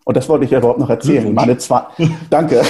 Und 0.04 0.18
das 0.18 0.28
wollte 0.28 0.44
ich 0.44 0.52
ja 0.52 0.58
überhaupt 0.58 0.80
noch 0.80 0.90
erzählen. 0.90 1.34
Meine 1.34 1.58
Danke. 2.30 2.62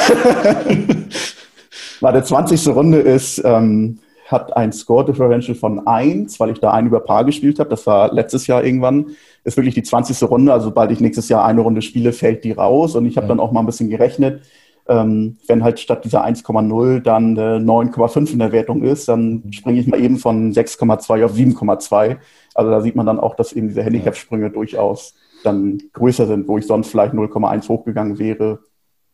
Meine 2.01 2.23
20. 2.23 2.67
Runde 2.67 2.99
ist, 2.99 3.41
ähm, 3.43 3.97
hat 4.33 4.57
ein 4.57 4.73
Score 4.73 5.05
Differential 5.05 5.55
von 5.55 5.87
1, 5.87 6.39
weil 6.41 6.49
ich 6.49 6.59
da 6.59 6.71
ein 6.71 6.87
über 6.87 6.99
Paar 6.99 7.23
gespielt 7.23 7.59
habe. 7.59 7.69
Das 7.69 7.87
war 7.87 8.13
letztes 8.13 8.47
Jahr 8.47 8.63
irgendwann. 8.63 9.11
Ist 9.45 9.55
wirklich 9.55 9.75
die 9.75 9.83
20. 9.83 10.29
Runde. 10.29 10.51
Also 10.51 10.65
sobald 10.65 10.91
ich 10.91 10.99
nächstes 10.99 11.29
Jahr 11.29 11.45
eine 11.45 11.61
Runde 11.61 11.81
spiele, 11.81 12.11
fällt 12.11 12.43
die 12.43 12.51
raus. 12.51 12.95
Und 12.95 13.05
ich 13.05 13.15
habe 13.15 13.25
ja. 13.25 13.29
dann 13.29 13.39
auch 13.39 13.53
mal 13.53 13.61
ein 13.61 13.65
bisschen 13.65 13.89
gerechnet. 13.89 14.41
Ähm, 14.85 15.37
wenn 15.47 15.63
halt 15.63 15.79
statt 15.79 16.03
dieser 16.03 16.25
1,0 16.25 16.99
dann 16.99 17.37
äh, 17.37 17.55
9,5 17.55 18.33
in 18.33 18.39
der 18.39 18.51
Wertung 18.51 18.83
ist, 18.83 19.07
dann 19.07 19.43
springe 19.51 19.79
ich 19.79 19.87
mal 19.87 20.01
eben 20.01 20.17
von 20.17 20.51
6,2 20.51 21.23
auf 21.23 21.33
7,2. 21.33 22.17
Also 22.53 22.69
da 22.69 22.81
sieht 22.81 22.97
man 22.97 23.05
dann 23.05 23.19
auch, 23.19 23.35
dass 23.35 23.53
eben 23.53 23.69
diese 23.69 23.83
Handicap-Sprünge 23.83 24.49
durchaus 24.49 25.13
dann 25.45 25.81
größer 25.93 26.27
sind, 26.27 26.49
wo 26.49 26.57
ich 26.57 26.67
sonst 26.67 26.89
vielleicht 26.89 27.13
0,1 27.13 27.69
hochgegangen 27.69 28.19
wäre. 28.19 28.59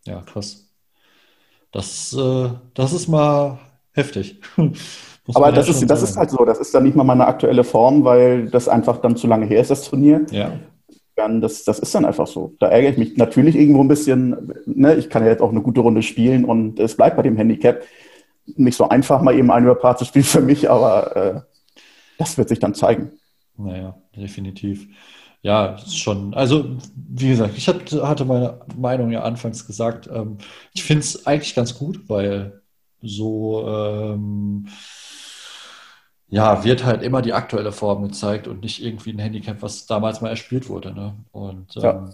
Ja, 0.05 0.21
krass. 0.21 0.69
Das, 1.71 2.13
äh, 2.13 2.49
das 2.73 2.93
ist 2.93 3.07
mal 3.07 3.59
heftig. 3.93 4.41
Aber 5.35 5.51
das, 5.51 5.69
ist, 5.69 5.87
das 5.89 6.01
ist 6.01 6.17
halt 6.17 6.31
so, 6.31 6.43
das 6.43 6.59
ist 6.59 6.73
dann 6.73 6.83
nicht 6.83 6.95
mal 6.95 7.03
meine 7.03 7.27
aktuelle 7.27 7.63
Form, 7.63 8.03
weil 8.03 8.49
das 8.49 8.67
einfach 8.67 8.97
dann 8.97 9.15
zu 9.15 9.27
lange 9.27 9.45
her 9.45 9.61
ist, 9.61 9.69
das 9.69 9.83
Turnier. 9.83 10.25
Ja. 10.31 10.53
Das, 11.41 11.65
das 11.65 11.79
ist 11.79 11.93
dann 11.93 12.05
einfach 12.05 12.27
so. 12.27 12.55
Da 12.59 12.69
ärgere 12.69 12.91
ich 12.91 12.97
mich 12.97 13.17
natürlich 13.17 13.55
irgendwo 13.55 13.83
ein 13.83 13.89
bisschen. 13.89 14.53
Ne? 14.65 14.95
Ich 14.95 15.09
kann 15.09 15.23
ja 15.23 15.29
jetzt 15.29 15.41
auch 15.41 15.51
eine 15.51 15.61
gute 15.61 15.81
Runde 15.81 16.01
spielen 16.01 16.45
und 16.45 16.79
es 16.79 16.95
bleibt 16.95 17.17
bei 17.17 17.23
dem 17.23 17.35
Handicap. 17.35 17.83
Nicht 18.45 18.77
so 18.77 18.87
einfach, 18.87 19.21
mal 19.21 19.37
eben 19.37 19.51
ein 19.51 19.63
über 19.63 19.75
Paar 19.75 19.97
zu 19.97 20.05
spielen 20.05 20.23
für 20.23 20.41
mich, 20.41 20.69
aber 20.69 21.15
äh, 21.15 21.41
das 22.17 22.37
wird 22.37 22.47
sich 22.47 22.59
dann 22.59 22.73
zeigen. 22.73 23.11
Naja, 23.57 23.97
definitiv. 24.15 24.87
Ja, 25.41 25.77
schon. 25.77 26.33
Also, 26.33 26.77
wie 26.95 27.29
gesagt, 27.29 27.57
ich 27.57 27.67
hatte 27.67 28.25
meine 28.25 28.61
Meinung 28.77 29.11
ja 29.11 29.21
anfangs 29.21 29.67
gesagt. 29.67 30.09
Ähm, 30.11 30.37
ich 30.73 30.83
finde 30.83 31.01
es 31.01 31.27
eigentlich 31.27 31.53
ganz 31.53 31.77
gut, 31.77 32.07
weil 32.07 32.58
so 33.01 33.67
ähm, 33.67 34.67
ja, 36.29 36.63
wird 36.63 36.85
halt 36.85 37.01
immer 37.01 37.21
die 37.21 37.33
aktuelle 37.33 37.71
Form 37.71 38.03
gezeigt 38.03 38.47
und 38.47 38.61
nicht 38.61 38.83
irgendwie 38.83 39.11
ein 39.11 39.19
Handicap, 39.19 39.61
was 39.61 39.87
damals 39.87 40.21
mal 40.21 40.29
erspielt 40.29 40.69
wurde. 40.69 40.93
Ne? 40.93 41.15
Und 41.31 41.75
ähm, 41.77 41.83
ja. 41.83 42.09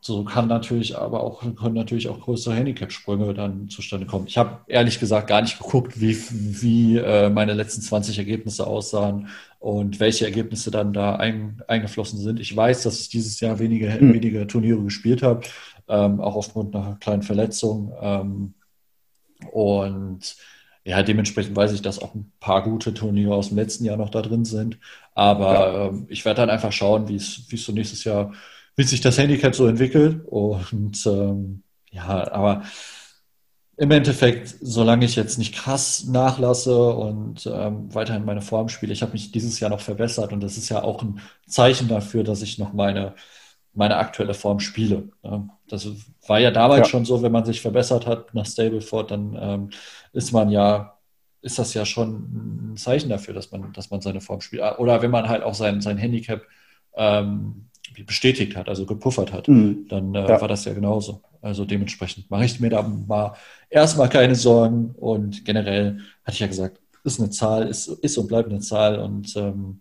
so 0.00 0.24
kann 0.24 0.48
natürlich 0.48 0.98
aber 0.98 1.22
auch, 1.22 1.40
können 1.40 1.74
natürlich 1.74 2.08
auch 2.08 2.20
größere 2.20 2.54
Handicap-Sprünge 2.54 3.32
dann 3.32 3.68
zustande 3.68 4.06
kommen. 4.06 4.26
Ich 4.26 4.38
habe 4.38 4.58
ehrlich 4.66 4.98
gesagt 4.98 5.28
gar 5.28 5.40
nicht 5.40 5.58
geguckt, 5.58 6.00
wie, 6.00 6.16
wie 6.30 6.98
äh, 6.98 7.30
meine 7.30 7.54
letzten 7.54 7.80
20 7.80 8.18
Ergebnisse 8.18 8.66
aussahen 8.66 9.28
und 9.60 10.00
welche 10.00 10.24
Ergebnisse 10.24 10.72
dann 10.72 10.92
da 10.92 11.14
ein, 11.14 11.62
eingeflossen 11.68 12.18
sind. 12.18 12.40
Ich 12.40 12.54
weiß, 12.54 12.82
dass 12.82 13.00
ich 13.00 13.08
dieses 13.08 13.38
Jahr 13.38 13.60
wenige, 13.60 13.88
mhm. 14.00 14.14
wenige 14.14 14.46
Turniere 14.48 14.82
gespielt 14.82 15.22
habe, 15.22 15.42
ähm, 15.86 16.20
auch 16.20 16.34
aufgrund 16.34 16.74
einer 16.74 16.96
kleinen 16.96 17.22
Verletzung. 17.22 17.92
Ähm, 18.00 18.54
und 19.50 20.36
ja, 20.84 21.02
dementsprechend 21.02 21.56
weiß 21.56 21.72
ich, 21.72 21.82
dass 21.82 21.98
auch 21.98 22.14
ein 22.14 22.30
paar 22.40 22.62
gute 22.62 22.92
Turniere 22.92 23.34
aus 23.34 23.48
dem 23.48 23.56
letzten 23.56 23.84
Jahr 23.86 23.96
noch 23.96 24.10
da 24.10 24.20
drin 24.20 24.44
sind. 24.44 24.78
Aber 25.14 25.52
ja. 25.54 25.86
ähm, 25.86 26.06
ich 26.10 26.24
werde 26.24 26.42
dann 26.42 26.50
einfach 26.50 26.72
schauen, 26.72 27.08
wie 27.08 27.16
es 27.16 27.46
so 27.48 27.72
nächstes 27.72 28.04
Jahr, 28.04 28.32
wie 28.76 28.82
sich 28.82 29.00
das 29.00 29.16
Handicap 29.16 29.54
so 29.54 29.66
entwickelt. 29.66 30.22
Und 30.26 31.06
ähm, 31.06 31.62
ja, 31.90 32.30
aber 32.30 32.64
im 33.76 33.90
Endeffekt, 33.90 34.54
solange 34.60 35.04
ich 35.04 35.16
jetzt 35.16 35.38
nicht 35.38 35.54
krass 35.54 36.04
nachlasse 36.04 36.92
und 36.92 37.46
ähm, 37.52 37.92
weiterhin 37.92 38.24
meine 38.24 38.42
Form 38.42 38.68
spiele, 38.68 38.92
ich 38.92 39.02
habe 39.02 39.12
mich 39.12 39.32
dieses 39.32 39.58
Jahr 39.60 39.70
noch 39.70 39.80
verbessert 39.80 40.32
und 40.32 40.40
das 40.40 40.56
ist 40.56 40.68
ja 40.68 40.82
auch 40.82 41.02
ein 41.02 41.20
Zeichen 41.46 41.88
dafür, 41.88 42.22
dass 42.24 42.42
ich 42.42 42.58
noch 42.58 42.72
meine, 42.72 43.14
meine 43.74 43.96
aktuelle 43.96 44.34
Form 44.34 44.60
spiele. 44.60 45.08
Das 45.68 45.88
war 46.26 46.38
ja 46.38 46.50
damals 46.50 46.80
ja. 46.80 46.84
schon 46.86 47.04
so, 47.04 47.22
wenn 47.22 47.32
man 47.32 47.44
sich 47.44 47.60
verbessert 47.60 48.06
hat 48.06 48.34
nach 48.34 48.46
Stableford, 48.46 49.10
dann 49.10 49.38
ähm, 49.40 49.70
ist 50.12 50.32
man 50.32 50.50
ja, 50.50 50.98
ist 51.42 51.58
das 51.58 51.74
ja 51.74 51.84
schon 51.84 52.72
ein 52.72 52.76
Zeichen 52.76 53.10
dafür, 53.10 53.34
dass 53.34 53.50
man, 53.50 53.72
dass 53.72 53.90
man 53.90 54.00
seine 54.00 54.20
Form 54.20 54.40
spielt. 54.40 54.62
Oder 54.78 55.02
wenn 55.02 55.10
man 55.10 55.28
halt 55.28 55.42
auch 55.42 55.54
sein, 55.54 55.80
sein 55.80 55.98
Handicap 55.98 56.42
ähm, 56.94 57.66
bestätigt 58.06 58.56
hat, 58.56 58.68
also 58.68 58.86
gepuffert 58.86 59.32
hat, 59.32 59.48
mhm. 59.48 59.86
dann 59.88 60.14
äh, 60.14 60.28
ja. 60.28 60.40
war 60.40 60.48
das 60.48 60.64
ja 60.64 60.72
genauso. 60.72 61.22
Also 61.40 61.64
dementsprechend 61.64 62.30
mache 62.30 62.44
ich 62.44 62.60
mir 62.60 62.70
da 62.70 62.82
mal 62.82 63.34
erstmal 63.70 64.08
keine 64.08 64.34
Sorgen 64.34 64.94
und 64.96 65.44
generell 65.44 66.00
hatte 66.24 66.34
ich 66.34 66.40
ja 66.40 66.46
gesagt, 66.46 66.80
ist 67.04 67.20
eine 67.20 67.30
Zahl, 67.30 67.68
ist, 67.68 67.86
ist 67.86 68.16
und 68.16 68.28
bleibt 68.28 68.50
eine 68.50 68.60
Zahl 68.60 68.98
und 68.98 69.36
ähm, 69.36 69.80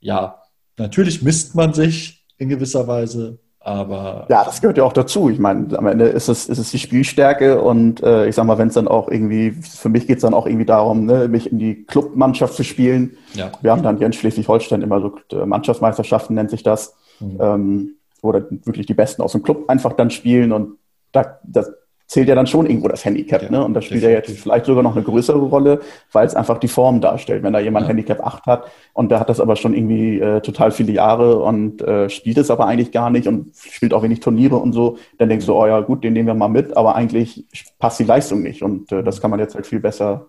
ja, 0.00 0.42
natürlich 0.78 1.22
misst 1.22 1.54
man 1.54 1.74
sich 1.74 2.21
in 2.42 2.48
gewisser 2.48 2.86
Weise, 2.86 3.38
aber 3.64 4.26
ja, 4.28 4.44
das 4.44 4.60
gehört 4.60 4.76
ja 4.76 4.84
auch 4.84 4.92
dazu. 4.92 5.30
Ich 5.30 5.38
meine, 5.38 5.78
am 5.78 5.86
Ende 5.86 6.06
ist 6.06 6.28
es, 6.28 6.48
ist 6.48 6.58
es 6.58 6.70
die 6.72 6.78
Spielstärke 6.78 7.62
und 7.62 8.02
äh, 8.02 8.26
ich 8.26 8.34
sag 8.34 8.44
mal, 8.44 8.58
wenn 8.58 8.68
es 8.68 8.74
dann 8.74 8.88
auch 8.88 9.08
irgendwie, 9.08 9.52
für 9.52 9.88
mich 9.88 10.06
geht 10.08 10.16
es 10.16 10.22
dann 10.22 10.34
auch 10.34 10.46
irgendwie 10.46 10.64
darum, 10.64 11.06
ne, 11.06 11.28
mich 11.28 11.50
in 11.50 11.58
die 11.58 11.84
Clubmannschaft 11.84 12.54
zu 12.54 12.64
spielen. 12.64 13.16
Ja. 13.34 13.52
Wir 13.60 13.70
haben 13.70 13.84
dann 13.84 13.98
hier 13.98 14.06
in 14.06 14.12
Schleswig-Holstein 14.12 14.82
immer 14.82 15.00
so 15.00 15.14
äh, 15.30 15.46
Mannschaftsmeisterschaften, 15.46 16.34
nennt 16.34 16.50
sich 16.50 16.64
das, 16.64 16.96
mhm. 17.20 17.38
ähm, 17.40 17.90
wo 18.20 18.32
dann 18.32 18.60
wirklich 18.64 18.86
die 18.86 18.94
Besten 18.94 19.22
aus 19.22 19.32
dem 19.32 19.44
Club 19.44 19.68
einfach 19.68 19.92
dann 19.92 20.10
spielen 20.10 20.50
und 20.50 20.78
da, 21.12 21.38
das, 21.44 21.70
zählt 22.12 22.28
ja 22.28 22.34
dann 22.34 22.46
schon 22.46 22.66
irgendwo 22.66 22.88
das 22.88 23.06
Handicap. 23.06 23.42
Ja, 23.42 23.50
ne? 23.50 23.64
Und 23.64 23.72
das 23.72 23.86
spielt 23.86 24.02
definitiv. 24.02 24.28
ja 24.28 24.32
jetzt 24.34 24.42
vielleicht 24.42 24.66
sogar 24.66 24.82
noch 24.82 24.94
eine 24.94 25.02
größere 25.02 25.38
Rolle, 25.38 25.80
weil 26.12 26.26
es 26.26 26.34
einfach 26.34 26.58
die 26.58 26.68
Form 26.68 27.00
darstellt. 27.00 27.42
Wenn 27.42 27.54
da 27.54 27.58
jemand 27.58 27.84
ja. 27.84 27.88
Handicap 27.88 28.20
8 28.20 28.44
hat 28.44 28.70
und 28.92 29.10
der 29.10 29.18
hat 29.18 29.30
das 29.30 29.40
aber 29.40 29.56
schon 29.56 29.72
irgendwie 29.72 30.20
äh, 30.20 30.42
total 30.42 30.72
viele 30.72 30.92
Jahre 30.92 31.38
und 31.38 31.80
äh, 31.80 32.10
spielt 32.10 32.36
es 32.36 32.50
aber 32.50 32.66
eigentlich 32.66 32.92
gar 32.92 33.08
nicht 33.08 33.26
und 33.26 33.56
spielt 33.56 33.94
auch 33.94 34.02
wenig 34.02 34.20
Turniere 34.20 34.56
und 34.56 34.74
so, 34.74 34.98
dann 35.16 35.30
denkst 35.30 35.46
du, 35.46 35.54
oh 35.54 35.66
ja 35.66 35.80
gut, 35.80 36.04
den 36.04 36.12
nehmen 36.12 36.26
wir 36.26 36.34
mal 36.34 36.48
mit, 36.48 36.76
aber 36.76 36.96
eigentlich 36.96 37.46
passt 37.78 37.98
die 37.98 38.04
Leistung 38.04 38.42
nicht. 38.42 38.62
Und 38.62 38.92
äh, 38.92 39.02
das 39.02 39.22
kann 39.22 39.30
man 39.30 39.40
jetzt 39.40 39.54
halt 39.54 39.66
viel 39.66 39.80
besser 39.80 40.26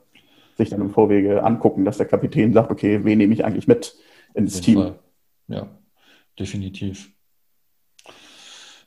sich 0.55 0.69
dann 0.69 0.79
im 0.79 0.91
Vorwege 0.91 1.43
angucken, 1.43 1.83
dass 1.83 1.97
der 1.97 2.05
Kapitän 2.05 2.53
sagt, 2.53 2.71
okay, 2.71 3.03
wen 3.03 3.17
nehme 3.17 3.33
ich 3.33 3.43
eigentlich 3.43 3.67
mit 3.67 3.97
ins 4.33 4.61
Team? 4.61 4.75
Fall. 4.75 4.99
Ja, 5.49 5.67
definitiv. 6.39 7.11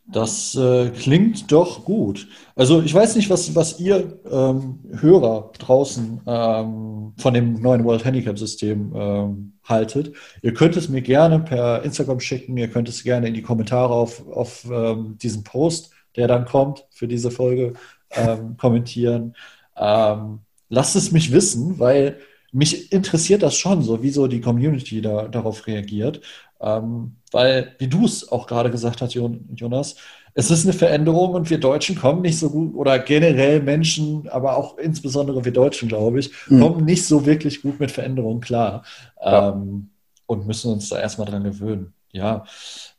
Das 0.09 0.55
äh, 0.55 0.91
klingt 0.91 1.51
doch 1.51 1.85
gut. 1.85 2.29
Also 2.55 2.81
ich 2.81 2.95
weiß 2.95 3.17
nicht, 3.17 3.29
was, 3.29 3.55
was 3.57 3.81
ihr 3.81 4.21
ähm, 4.31 4.79
Hörer 5.01 5.51
draußen 5.59 6.21
ähm, 6.25 7.13
von 7.19 7.35
dem 7.35 7.61
neuen 7.61 7.85
World 7.85 8.05
Handicap 8.05 8.39
System 8.39 8.93
ähm, 8.95 9.53
haltet. 9.65 10.15
Ihr 10.43 10.55
könnt 10.55 10.77
es 10.77 10.89
mir 10.89 11.03
gerne 11.03 11.41
per 11.41 11.83
Instagram 11.83 12.21
schicken, 12.21 12.57
ihr 12.57 12.69
könnt 12.69 12.89
es 12.89 13.03
gerne 13.03 13.27
in 13.27 13.35
die 13.35 13.43
Kommentare 13.43 13.93
auf, 13.93 14.27
auf 14.29 14.65
ähm, 14.71 15.19
diesen 15.21 15.43
Post, 15.43 15.91
der 16.15 16.29
dann 16.29 16.45
kommt 16.45 16.87
für 16.91 17.09
diese 17.09 17.33
Folge, 17.33 17.73
ähm, 18.13 18.57
kommentieren. 18.61 19.35
Ähm, 19.77 20.39
lasst 20.69 20.95
es 20.95 21.11
mich 21.11 21.33
wissen, 21.33 21.81
weil 21.81 22.19
mich 22.53 22.93
interessiert 22.93 23.43
das 23.43 23.57
schon, 23.57 23.83
so 23.83 24.03
wie 24.05 24.11
so 24.11 24.29
die 24.29 24.41
Community 24.41 25.01
da, 25.01 25.27
darauf 25.27 25.67
reagiert. 25.67 26.21
Ähm, 26.61 27.17
weil, 27.37 27.75
wie 27.77 27.87
du 27.87 28.07
es 28.07 28.33
auch 28.33 28.47
gerade 28.47 28.71
gesagt 28.71 29.03
hast, 29.03 29.13
Jonas, 29.13 29.97
es 30.33 30.51
ist 30.51 30.65
eine 30.65 30.73
Veränderung 30.73 31.35
und 31.35 31.51
wir 31.51 31.61
Deutschen 31.61 31.95
kommen 31.95 32.23
nicht 32.23 32.39
so 32.39 32.49
gut, 32.49 32.75
oder 32.75 32.99
generell 32.99 33.61
Menschen, 33.61 34.27
aber 34.31 34.57
auch 34.57 34.79
insbesondere 34.79 35.45
wir 35.45 35.53
Deutschen, 35.53 35.87
glaube 35.87 36.19
ich, 36.19 36.33
mhm. 36.49 36.61
kommen 36.61 36.85
nicht 36.87 37.05
so 37.05 37.27
wirklich 37.27 37.61
gut 37.61 37.79
mit 37.79 37.91
Veränderungen 37.91 38.41
klar 38.41 38.85
ja. 39.23 39.51
ähm, 39.51 39.91
und 40.25 40.47
müssen 40.47 40.73
uns 40.73 40.89
da 40.89 40.99
erstmal 40.99 41.27
dran 41.27 41.45
gewöhnen. 41.45 41.93
Ja. 42.11 42.47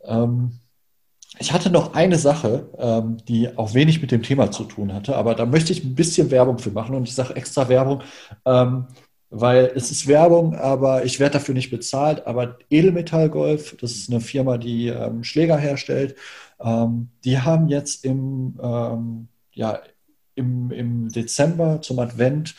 Ähm, 0.05 0.59
ich 1.39 1.51
hatte 1.51 1.71
noch 1.71 1.95
eine 1.95 2.19
Sache, 2.19 2.69
ähm, 2.77 3.17
die 3.27 3.57
auch 3.57 3.73
wenig 3.73 4.03
mit 4.03 4.11
dem 4.11 4.21
Thema 4.21 4.51
zu 4.51 4.65
tun 4.65 4.93
hatte, 4.93 5.15
aber 5.15 5.33
da 5.33 5.47
möchte 5.47 5.73
ich 5.73 5.83
ein 5.83 5.95
bisschen 5.95 6.29
Werbung 6.29 6.59
für 6.59 6.69
machen 6.69 6.93
und 6.93 7.07
ich 7.07 7.15
sage 7.15 7.35
extra 7.35 7.69
Werbung. 7.69 8.03
Weil 9.29 9.71
es 9.75 9.91
ist 9.91 10.07
Werbung, 10.07 10.55
aber 10.55 11.03
ich 11.03 11.19
werde 11.19 11.33
dafür 11.33 11.53
nicht 11.53 11.69
bezahlt. 11.69 12.25
Aber 12.25 12.57
Edelmetall 12.69 13.29
Golf, 13.29 13.75
das 13.81 13.91
ist 13.91 14.09
eine 14.09 14.21
Firma, 14.21 14.57
die 14.57 14.87
ähm, 14.87 15.23
Schläger 15.23 15.57
herstellt, 15.57 16.15
ähm, 16.59 17.09
die 17.25 17.39
haben 17.39 17.67
jetzt 17.67 18.05
im, 18.05 18.57
ähm, 18.61 19.27
ja, 19.51 19.81
im, 20.35 20.71
im 20.71 21.09
Dezember 21.09 21.81
zum 21.81 21.99
Advent 21.99 22.55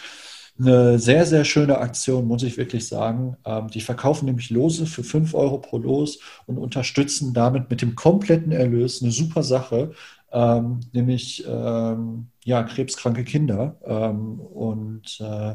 eine 0.59 0.99
sehr, 0.99 1.25
sehr 1.25 1.45
schöne 1.45 1.79
Aktion, 1.79 2.27
muss 2.27 2.43
ich 2.43 2.57
wirklich 2.57 2.87
sagen. 2.87 3.37
Ähm, 3.47 3.69
die 3.69 3.81
verkaufen 3.81 4.27
nämlich 4.27 4.51
Lose 4.51 4.87
für 4.87 5.05
5 5.05 5.35
Euro 5.35 5.59
pro 5.59 5.79
Los 5.79 6.19
und 6.47 6.59
unterstützen 6.59 7.33
damit 7.33 7.71
mit 7.71 7.81
dem 7.81 7.95
kompletten 7.95 8.53
Erlös 8.53 9.01
eine 9.01 9.13
super 9.13 9.43
Sache, 9.43 9.93
ähm, 10.33 10.81
nämlich 10.93 11.45
ähm, 11.49 12.27
ja, 12.45 12.63
krebskranke 12.63 13.25
Kinder. 13.25 13.77
Und 13.83 15.21
äh, 15.21 15.55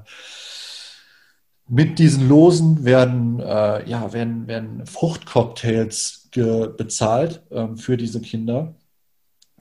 mit 1.67 1.99
diesen 1.99 2.28
Losen 2.28 2.84
werden, 2.84 3.39
äh, 3.39 3.89
ja, 3.89 4.13
werden, 4.13 4.47
werden 4.47 4.86
Fruchtcocktails 4.86 6.30
bezahlt 6.78 7.43
ähm, 7.52 7.78
für 7.78 7.97
diese 7.97 8.21
Kinder. 8.21 8.76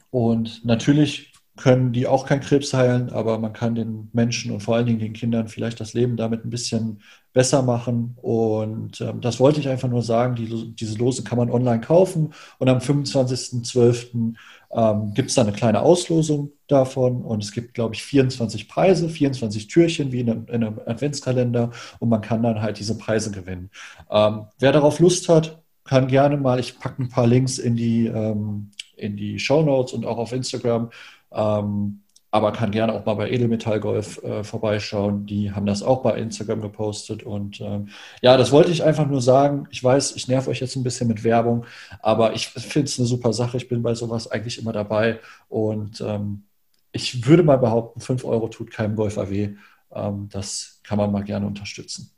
Und 0.09 0.65
natürlich 0.65 1.32
können 1.55 1.93
die 1.93 2.07
auch 2.07 2.25
kein 2.25 2.39
Krebs 2.39 2.73
heilen, 2.73 3.11
aber 3.11 3.37
man 3.37 3.53
kann 3.53 3.75
den 3.75 4.09
Menschen 4.11 4.51
und 4.51 4.61
vor 4.61 4.75
allen 4.75 4.87
Dingen 4.87 4.99
den 4.99 5.13
Kindern 5.13 5.47
vielleicht 5.47 5.79
das 5.79 5.93
Leben 5.93 6.17
damit 6.17 6.43
ein 6.43 6.49
bisschen 6.49 7.01
besser 7.31 7.61
machen. 7.61 8.17
Und 8.21 9.01
ähm, 9.01 9.21
das 9.21 9.39
wollte 9.39 9.59
ich 9.59 9.69
einfach 9.69 9.89
nur 9.89 10.01
sagen. 10.01 10.35
Die, 10.35 10.73
diese 10.73 10.97
Lose 10.97 11.23
kann 11.23 11.37
man 11.37 11.51
online 11.51 11.81
kaufen 11.81 12.33
und 12.57 12.69
am 12.69 12.79
25.12. 12.79 14.35
Ähm, 14.75 15.13
gibt 15.13 15.29
es 15.29 15.35
da 15.35 15.43
eine 15.43 15.51
kleine 15.51 15.81
Auslosung 15.81 16.51
davon 16.67 17.21
und 17.21 17.43
es 17.43 17.51
gibt, 17.51 17.75
glaube 17.75 17.93
ich, 17.93 18.01
24 18.01 18.67
Preise, 18.67 19.07
24 19.07 19.67
Türchen 19.67 20.11
wie 20.11 20.21
in 20.21 20.31
einem, 20.31 20.45
in 20.47 20.63
einem 20.63 20.79
Adventskalender 20.87 21.69
und 21.99 22.09
man 22.09 22.21
kann 22.21 22.41
dann 22.41 22.59
halt 22.59 22.79
diese 22.79 22.97
Preise 22.97 23.29
gewinnen. 23.29 23.69
Ähm, 24.09 24.47
wer 24.57 24.71
darauf 24.71 24.99
Lust 24.99 25.29
hat, 25.29 25.61
kann 25.83 26.07
gerne 26.07 26.37
mal, 26.37 26.59
ich 26.59 26.79
packe 26.79 27.03
ein 27.03 27.09
paar 27.09 27.27
Links 27.27 27.59
in 27.59 27.75
die, 27.75 28.07
ähm, 28.07 28.71
in 28.95 29.15
die 29.15 29.37
Show 29.37 29.61
Notes 29.61 29.93
und 29.93 30.05
auch 30.05 30.17
auf 30.17 30.31
Instagram 30.31 30.89
ähm, 31.33 32.03
aber 32.33 32.51
kann 32.51 32.71
gerne 32.71 32.93
auch 32.93 33.05
mal 33.05 33.13
bei 33.13 33.29
Edelmetallgolf 33.29 34.23
äh, 34.23 34.43
vorbeischauen. 34.43 35.27
Die 35.27 35.51
haben 35.51 35.67
das 35.67 35.83
auch 35.83 36.01
bei 36.01 36.17
Instagram 36.17 36.61
gepostet. 36.61 37.21
Und 37.21 37.61
ähm, 37.61 37.89
ja, 38.23 38.37
das 38.37 38.51
wollte 38.51 38.71
ich 38.71 38.83
einfach 38.83 39.05
nur 39.05 39.21
sagen. 39.21 39.67
Ich 39.69 39.83
weiß, 39.83 40.15
ich 40.15 40.27
nerv 40.27 40.47
euch 40.47 40.59
jetzt 40.59 40.75
ein 40.75 40.81
bisschen 40.81 41.07
mit 41.07 41.23
Werbung, 41.23 41.65
aber 42.01 42.33
ich 42.33 42.47
finde 42.47 42.87
es 42.87 42.97
eine 42.97 43.07
super 43.07 43.33
Sache. 43.33 43.57
Ich 43.57 43.69
bin 43.69 43.83
bei 43.83 43.93
sowas 43.93 44.31
eigentlich 44.31 44.57
immer 44.57 44.73
dabei. 44.73 45.19
Und 45.47 46.01
ähm, 46.01 46.45
ich 46.91 47.27
würde 47.27 47.43
mal 47.43 47.57
behaupten, 47.57 47.99
5 47.99 48.25
Euro 48.25 48.47
tut 48.47 48.71
keinem 48.71 48.95
Golfer 48.95 49.29
weh. 49.29 49.49
Ähm, 49.93 50.27
das 50.31 50.79
kann 50.83 50.97
man 50.97 51.11
mal 51.11 51.23
gerne 51.23 51.45
unterstützen. 51.45 52.09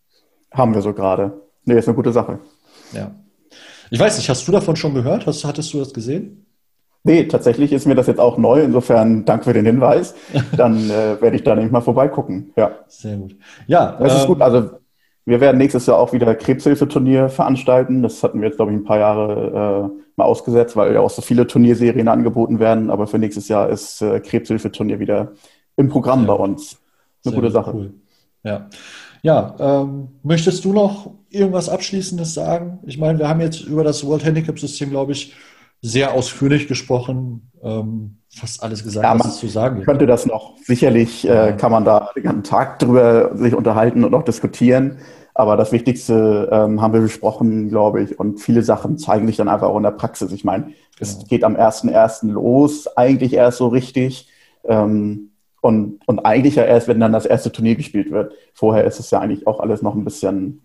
Haben 0.50 0.74
wir 0.74 0.82
so 0.82 0.94
gerade. 0.94 1.42
Nee, 1.66 1.78
ist 1.78 1.90
eine 1.90 1.96
gute 1.96 2.14
Sache. 2.14 2.40
Ja. 2.94 3.14
Ich 3.90 4.00
weiß 4.00 4.18
nicht, 4.18 4.30
hast 4.30 4.48
du 4.48 4.54
davon 4.54 4.78
schon 4.78 4.94
gehört? 4.94 5.26
Hast, 5.26 5.44
hattest 5.44 5.74
du 5.74 5.80
das 5.80 5.94
gesehen? 5.94 6.45
Nee, 7.06 7.26
tatsächlich 7.26 7.72
ist 7.72 7.86
mir 7.86 7.94
das 7.94 8.08
jetzt 8.08 8.20
auch 8.20 8.40
neu. 8.40 8.62
Insofern 8.62 9.26
danke 9.26 9.46
für 9.46 9.54
den 9.54 9.66
Hinweis. 9.66 10.16
Dann 10.58 10.90
äh, 10.90 11.22
werde 11.22 11.36
ich 11.36 11.44
da 11.44 11.54
nämlich 11.54 11.72
mal 11.72 11.82
vorbeigucken. 11.82 12.52
Ja. 12.56 12.72
Sehr 12.88 13.16
gut. 13.16 13.36
Ja. 13.68 13.96
Das 14.00 14.12
ähm, 14.12 14.20
ist 14.20 14.28
gut. 14.28 14.42
Also 14.42 14.72
wir 15.26 15.40
werden 15.40 15.60
nächstes 15.60 15.86
Jahr 15.86 16.00
auch 16.00 16.14
wieder 16.14 16.34
Krebshilfeturnier 16.34 17.30
veranstalten. 17.30 18.02
Das 18.02 18.24
hatten 18.24 18.42
wir 18.42 18.48
jetzt, 18.48 18.56
glaube 18.56 18.72
ich, 18.72 18.78
ein 18.80 18.84
paar 18.84 18.98
Jahre 18.98 19.92
äh, 19.94 20.02
mal 20.16 20.26
ausgesetzt, 20.26 20.76
weil 20.76 20.96
ja 20.96 21.00
auch 21.00 21.12
so 21.12 21.22
viele 21.22 21.46
Turnierserien 21.46 22.08
angeboten 22.08 22.60
werden. 22.60 22.90
Aber 22.90 23.06
für 23.06 23.20
nächstes 23.20 23.50
Jahr 23.50 23.70
ist 23.70 24.02
äh, 24.02 24.20
Krebshilfeturnier 24.20 25.00
wieder 25.00 25.34
im 25.78 25.90
Programm 25.90 26.22
ja. 26.22 26.34
bei 26.34 26.44
uns. 26.44 26.80
Eine 27.24 27.34
Sehr 27.34 27.42
gute 27.42 27.52
Sache. 27.52 27.72
Cool. 27.72 27.94
Ja. 28.44 28.68
Ja, 29.22 29.56
ähm, 29.60 30.08
möchtest 30.24 30.66
du 30.66 30.74
noch 30.74 31.12
irgendwas 31.30 31.70
Abschließendes 31.70 32.34
sagen? 32.34 32.80
Ich 32.86 32.98
meine, 32.98 33.20
wir 33.20 33.28
haben 33.28 33.42
jetzt 33.42 33.62
über 33.62 33.84
das 33.84 34.06
World 34.06 34.24
Handicap 34.24 34.60
System, 34.60 34.90
glaube 34.92 35.14
ich, 35.14 35.34
sehr 35.82 36.14
ausführlich 36.14 36.68
gesprochen, 36.68 37.52
ähm, 37.64 38.18
fast 38.30 38.64
alles 38.64 38.84
gesagt, 38.84 39.06
ja, 39.06 39.18
was 39.18 39.36
es 39.36 39.38
zu 39.38 39.48
sagen 39.48 39.76
gibt. 39.76 39.88
Könnte 39.88 40.08
das 40.08 40.26
noch, 40.26 40.58
sicherlich 40.64 41.28
äh, 41.28 41.56
kann 41.58 41.72
man 41.72 41.86
da 41.86 42.12
den 42.16 42.24
ganzen 42.24 42.44
Tag 42.44 42.80
drüber 42.80 43.36
sich 43.36 43.54
unterhalten 43.54 44.04
und 44.04 44.14
auch 44.14 44.24
diskutieren. 44.24 45.00
Aber 45.34 45.58
das 45.58 45.74
Wichtigste 45.74 46.50
ähm, 46.52 46.82
haben 46.82 46.94
wir 46.94 47.02
besprochen, 47.02 47.68
glaube 47.68 48.02
ich. 48.02 48.18
Und 48.18 48.40
viele 48.40 48.62
Sachen 48.62 48.98
zeigen 48.98 49.28
sich 49.28 49.36
dann 49.36 49.50
einfach 49.50 49.68
auch 49.68 49.78
in 49.78 49.84
der 49.84 49.92
Praxis. 49.92 50.32
Ich 50.32 50.46
meine, 50.46 50.72
es 51.00 51.16
genau. 51.16 51.28
geht 51.28 51.44
am 51.44 51.56
1.1. 51.56 52.32
los, 52.32 52.88
eigentlich 52.96 53.34
erst 53.34 53.58
so 53.58 53.68
richtig. 53.68 54.30
Ähm, 54.64 55.32
und, 55.60 56.00
und 56.08 56.20
eigentlich 56.20 56.56
ja 56.56 56.64
erst, 56.64 56.88
wenn 56.88 57.00
dann 57.00 57.12
das 57.12 57.26
erste 57.26 57.52
Turnier 57.52 57.76
gespielt 57.76 58.12
wird. 58.12 58.34
Vorher 58.54 58.86
ist 58.86 59.00
es 59.00 59.12
ja 59.12 59.20
eigentlich 59.20 59.46
auch 59.46 59.60
alles 59.60 59.82
noch 59.82 59.96
ein 59.96 60.06
bisschen, 60.06 60.65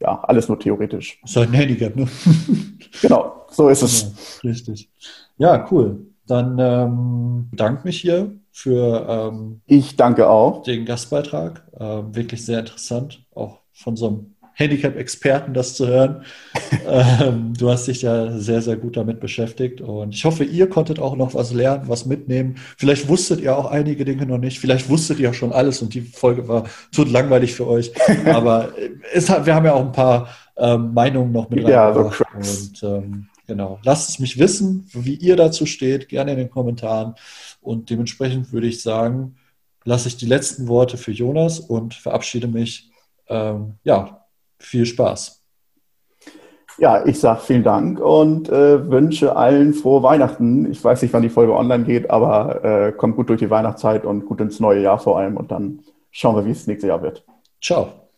ja, 0.00 0.20
alles 0.22 0.48
nur 0.48 0.58
theoretisch. 0.58 1.18
Das 1.22 1.30
ist 1.30 1.36
halt 1.36 1.50
ein 1.50 1.54
Handicap, 1.54 1.94
ne? 1.94 2.08
genau. 3.02 3.46
So 3.50 3.68
ist 3.68 3.82
es. 3.82 4.38
Ja, 4.42 4.50
richtig. 4.50 4.90
Ja, 5.38 5.68
cool. 5.70 6.06
Dann 6.26 6.58
ähm, 6.58 7.48
bedanke 7.50 7.84
mich 7.84 8.00
hier 8.00 8.32
für 8.52 9.06
ähm, 9.08 9.60
ich 9.66 9.96
danke 9.96 10.28
auch 10.28 10.62
den 10.62 10.84
Gastbeitrag. 10.84 11.66
Ähm, 11.78 12.14
wirklich 12.14 12.44
sehr 12.44 12.60
interessant, 12.60 13.24
auch 13.34 13.60
von 13.72 13.96
so 13.96 14.08
einem 14.08 14.34
Handicap-Experten 14.60 15.54
das 15.54 15.74
zu 15.74 15.88
hören. 15.88 16.24
ähm, 16.88 17.54
du 17.58 17.70
hast 17.70 17.88
dich 17.88 18.02
ja 18.02 18.30
sehr, 18.38 18.62
sehr 18.62 18.76
gut 18.76 18.96
damit 18.96 19.20
beschäftigt 19.20 19.80
und 19.80 20.14
ich 20.14 20.24
hoffe, 20.24 20.44
ihr 20.44 20.68
konntet 20.68 20.98
auch 20.98 21.16
noch 21.16 21.34
was 21.34 21.52
lernen, 21.52 21.84
was 21.88 22.06
mitnehmen. 22.06 22.56
Vielleicht 22.76 23.08
wusstet 23.08 23.40
ihr 23.40 23.56
auch 23.56 23.66
einige 23.66 24.04
Dinge 24.04 24.26
noch 24.26 24.38
nicht. 24.38 24.60
Vielleicht 24.60 24.88
wusstet 24.88 25.18
ihr 25.18 25.30
auch 25.30 25.34
schon 25.34 25.52
alles 25.52 25.82
und 25.82 25.94
die 25.94 26.02
Folge 26.02 26.46
war 26.46 26.64
tut 26.92 27.10
langweilig 27.10 27.54
für 27.54 27.66
euch. 27.66 27.92
Aber 28.26 28.70
es 29.12 29.28
wir 29.28 29.54
haben 29.54 29.66
ja 29.66 29.72
auch 29.72 29.84
ein 29.84 29.92
paar 29.92 30.28
ähm, 30.56 30.92
Meinungen 30.92 31.32
noch 31.32 31.48
mit 31.50 31.66
ja, 31.66 31.92
so 31.92 32.10
und 32.34 32.82
ähm, 32.82 33.26
Genau. 33.50 33.80
Lasst 33.82 34.10
es 34.10 34.18
mich 34.20 34.38
wissen, 34.38 34.88
wie 34.92 35.14
ihr 35.14 35.34
dazu 35.34 35.66
steht, 35.66 36.08
gerne 36.08 36.30
in 36.30 36.38
den 36.38 36.50
Kommentaren. 36.50 37.16
Und 37.60 37.90
dementsprechend 37.90 38.52
würde 38.52 38.68
ich 38.68 38.80
sagen, 38.80 39.34
lasse 39.82 40.06
ich 40.06 40.16
die 40.16 40.26
letzten 40.26 40.68
Worte 40.68 40.96
für 40.96 41.10
Jonas 41.10 41.58
und 41.58 41.94
verabschiede 41.94 42.46
mich. 42.46 42.92
Ähm, 43.26 43.74
ja, 43.82 44.19
viel 44.60 44.86
Spaß. 44.86 45.42
Ja, 46.78 47.04
ich 47.04 47.20
sage 47.20 47.40
vielen 47.40 47.62
Dank 47.62 48.00
und 48.00 48.48
äh, 48.48 48.90
wünsche 48.90 49.36
allen 49.36 49.74
frohe 49.74 50.02
Weihnachten. 50.02 50.70
Ich 50.70 50.82
weiß 50.82 51.02
nicht, 51.02 51.12
wann 51.12 51.22
die 51.22 51.28
Folge 51.28 51.54
online 51.54 51.84
geht, 51.84 52.10
aber 52.10 52.64
äh, 52.64 52.92
kommt 52.92 53.16
gut 53.16 53.28
durch 53.28 53.40
die 53.40 53.50
Weihnachtszeit 53.50 54.04
und 54.06 54.24
gut 54.24 54.40
ins 54.40 54.60
neue 54.60 54.80
Jahr 54.80 54.98
vor 54.98 55.18
allem 55.18 55.36
und 55.36 55.50
dann 55.50 55.80
schauen 56.10 56.36
wir, 56.36 56.46
wie 56.46 56.52
es 56.52 56.66
nächstes 56.66 56.88
Jahr 56.88 57.02
wird. 57.02 57.24
Ciao. 57.60 58.09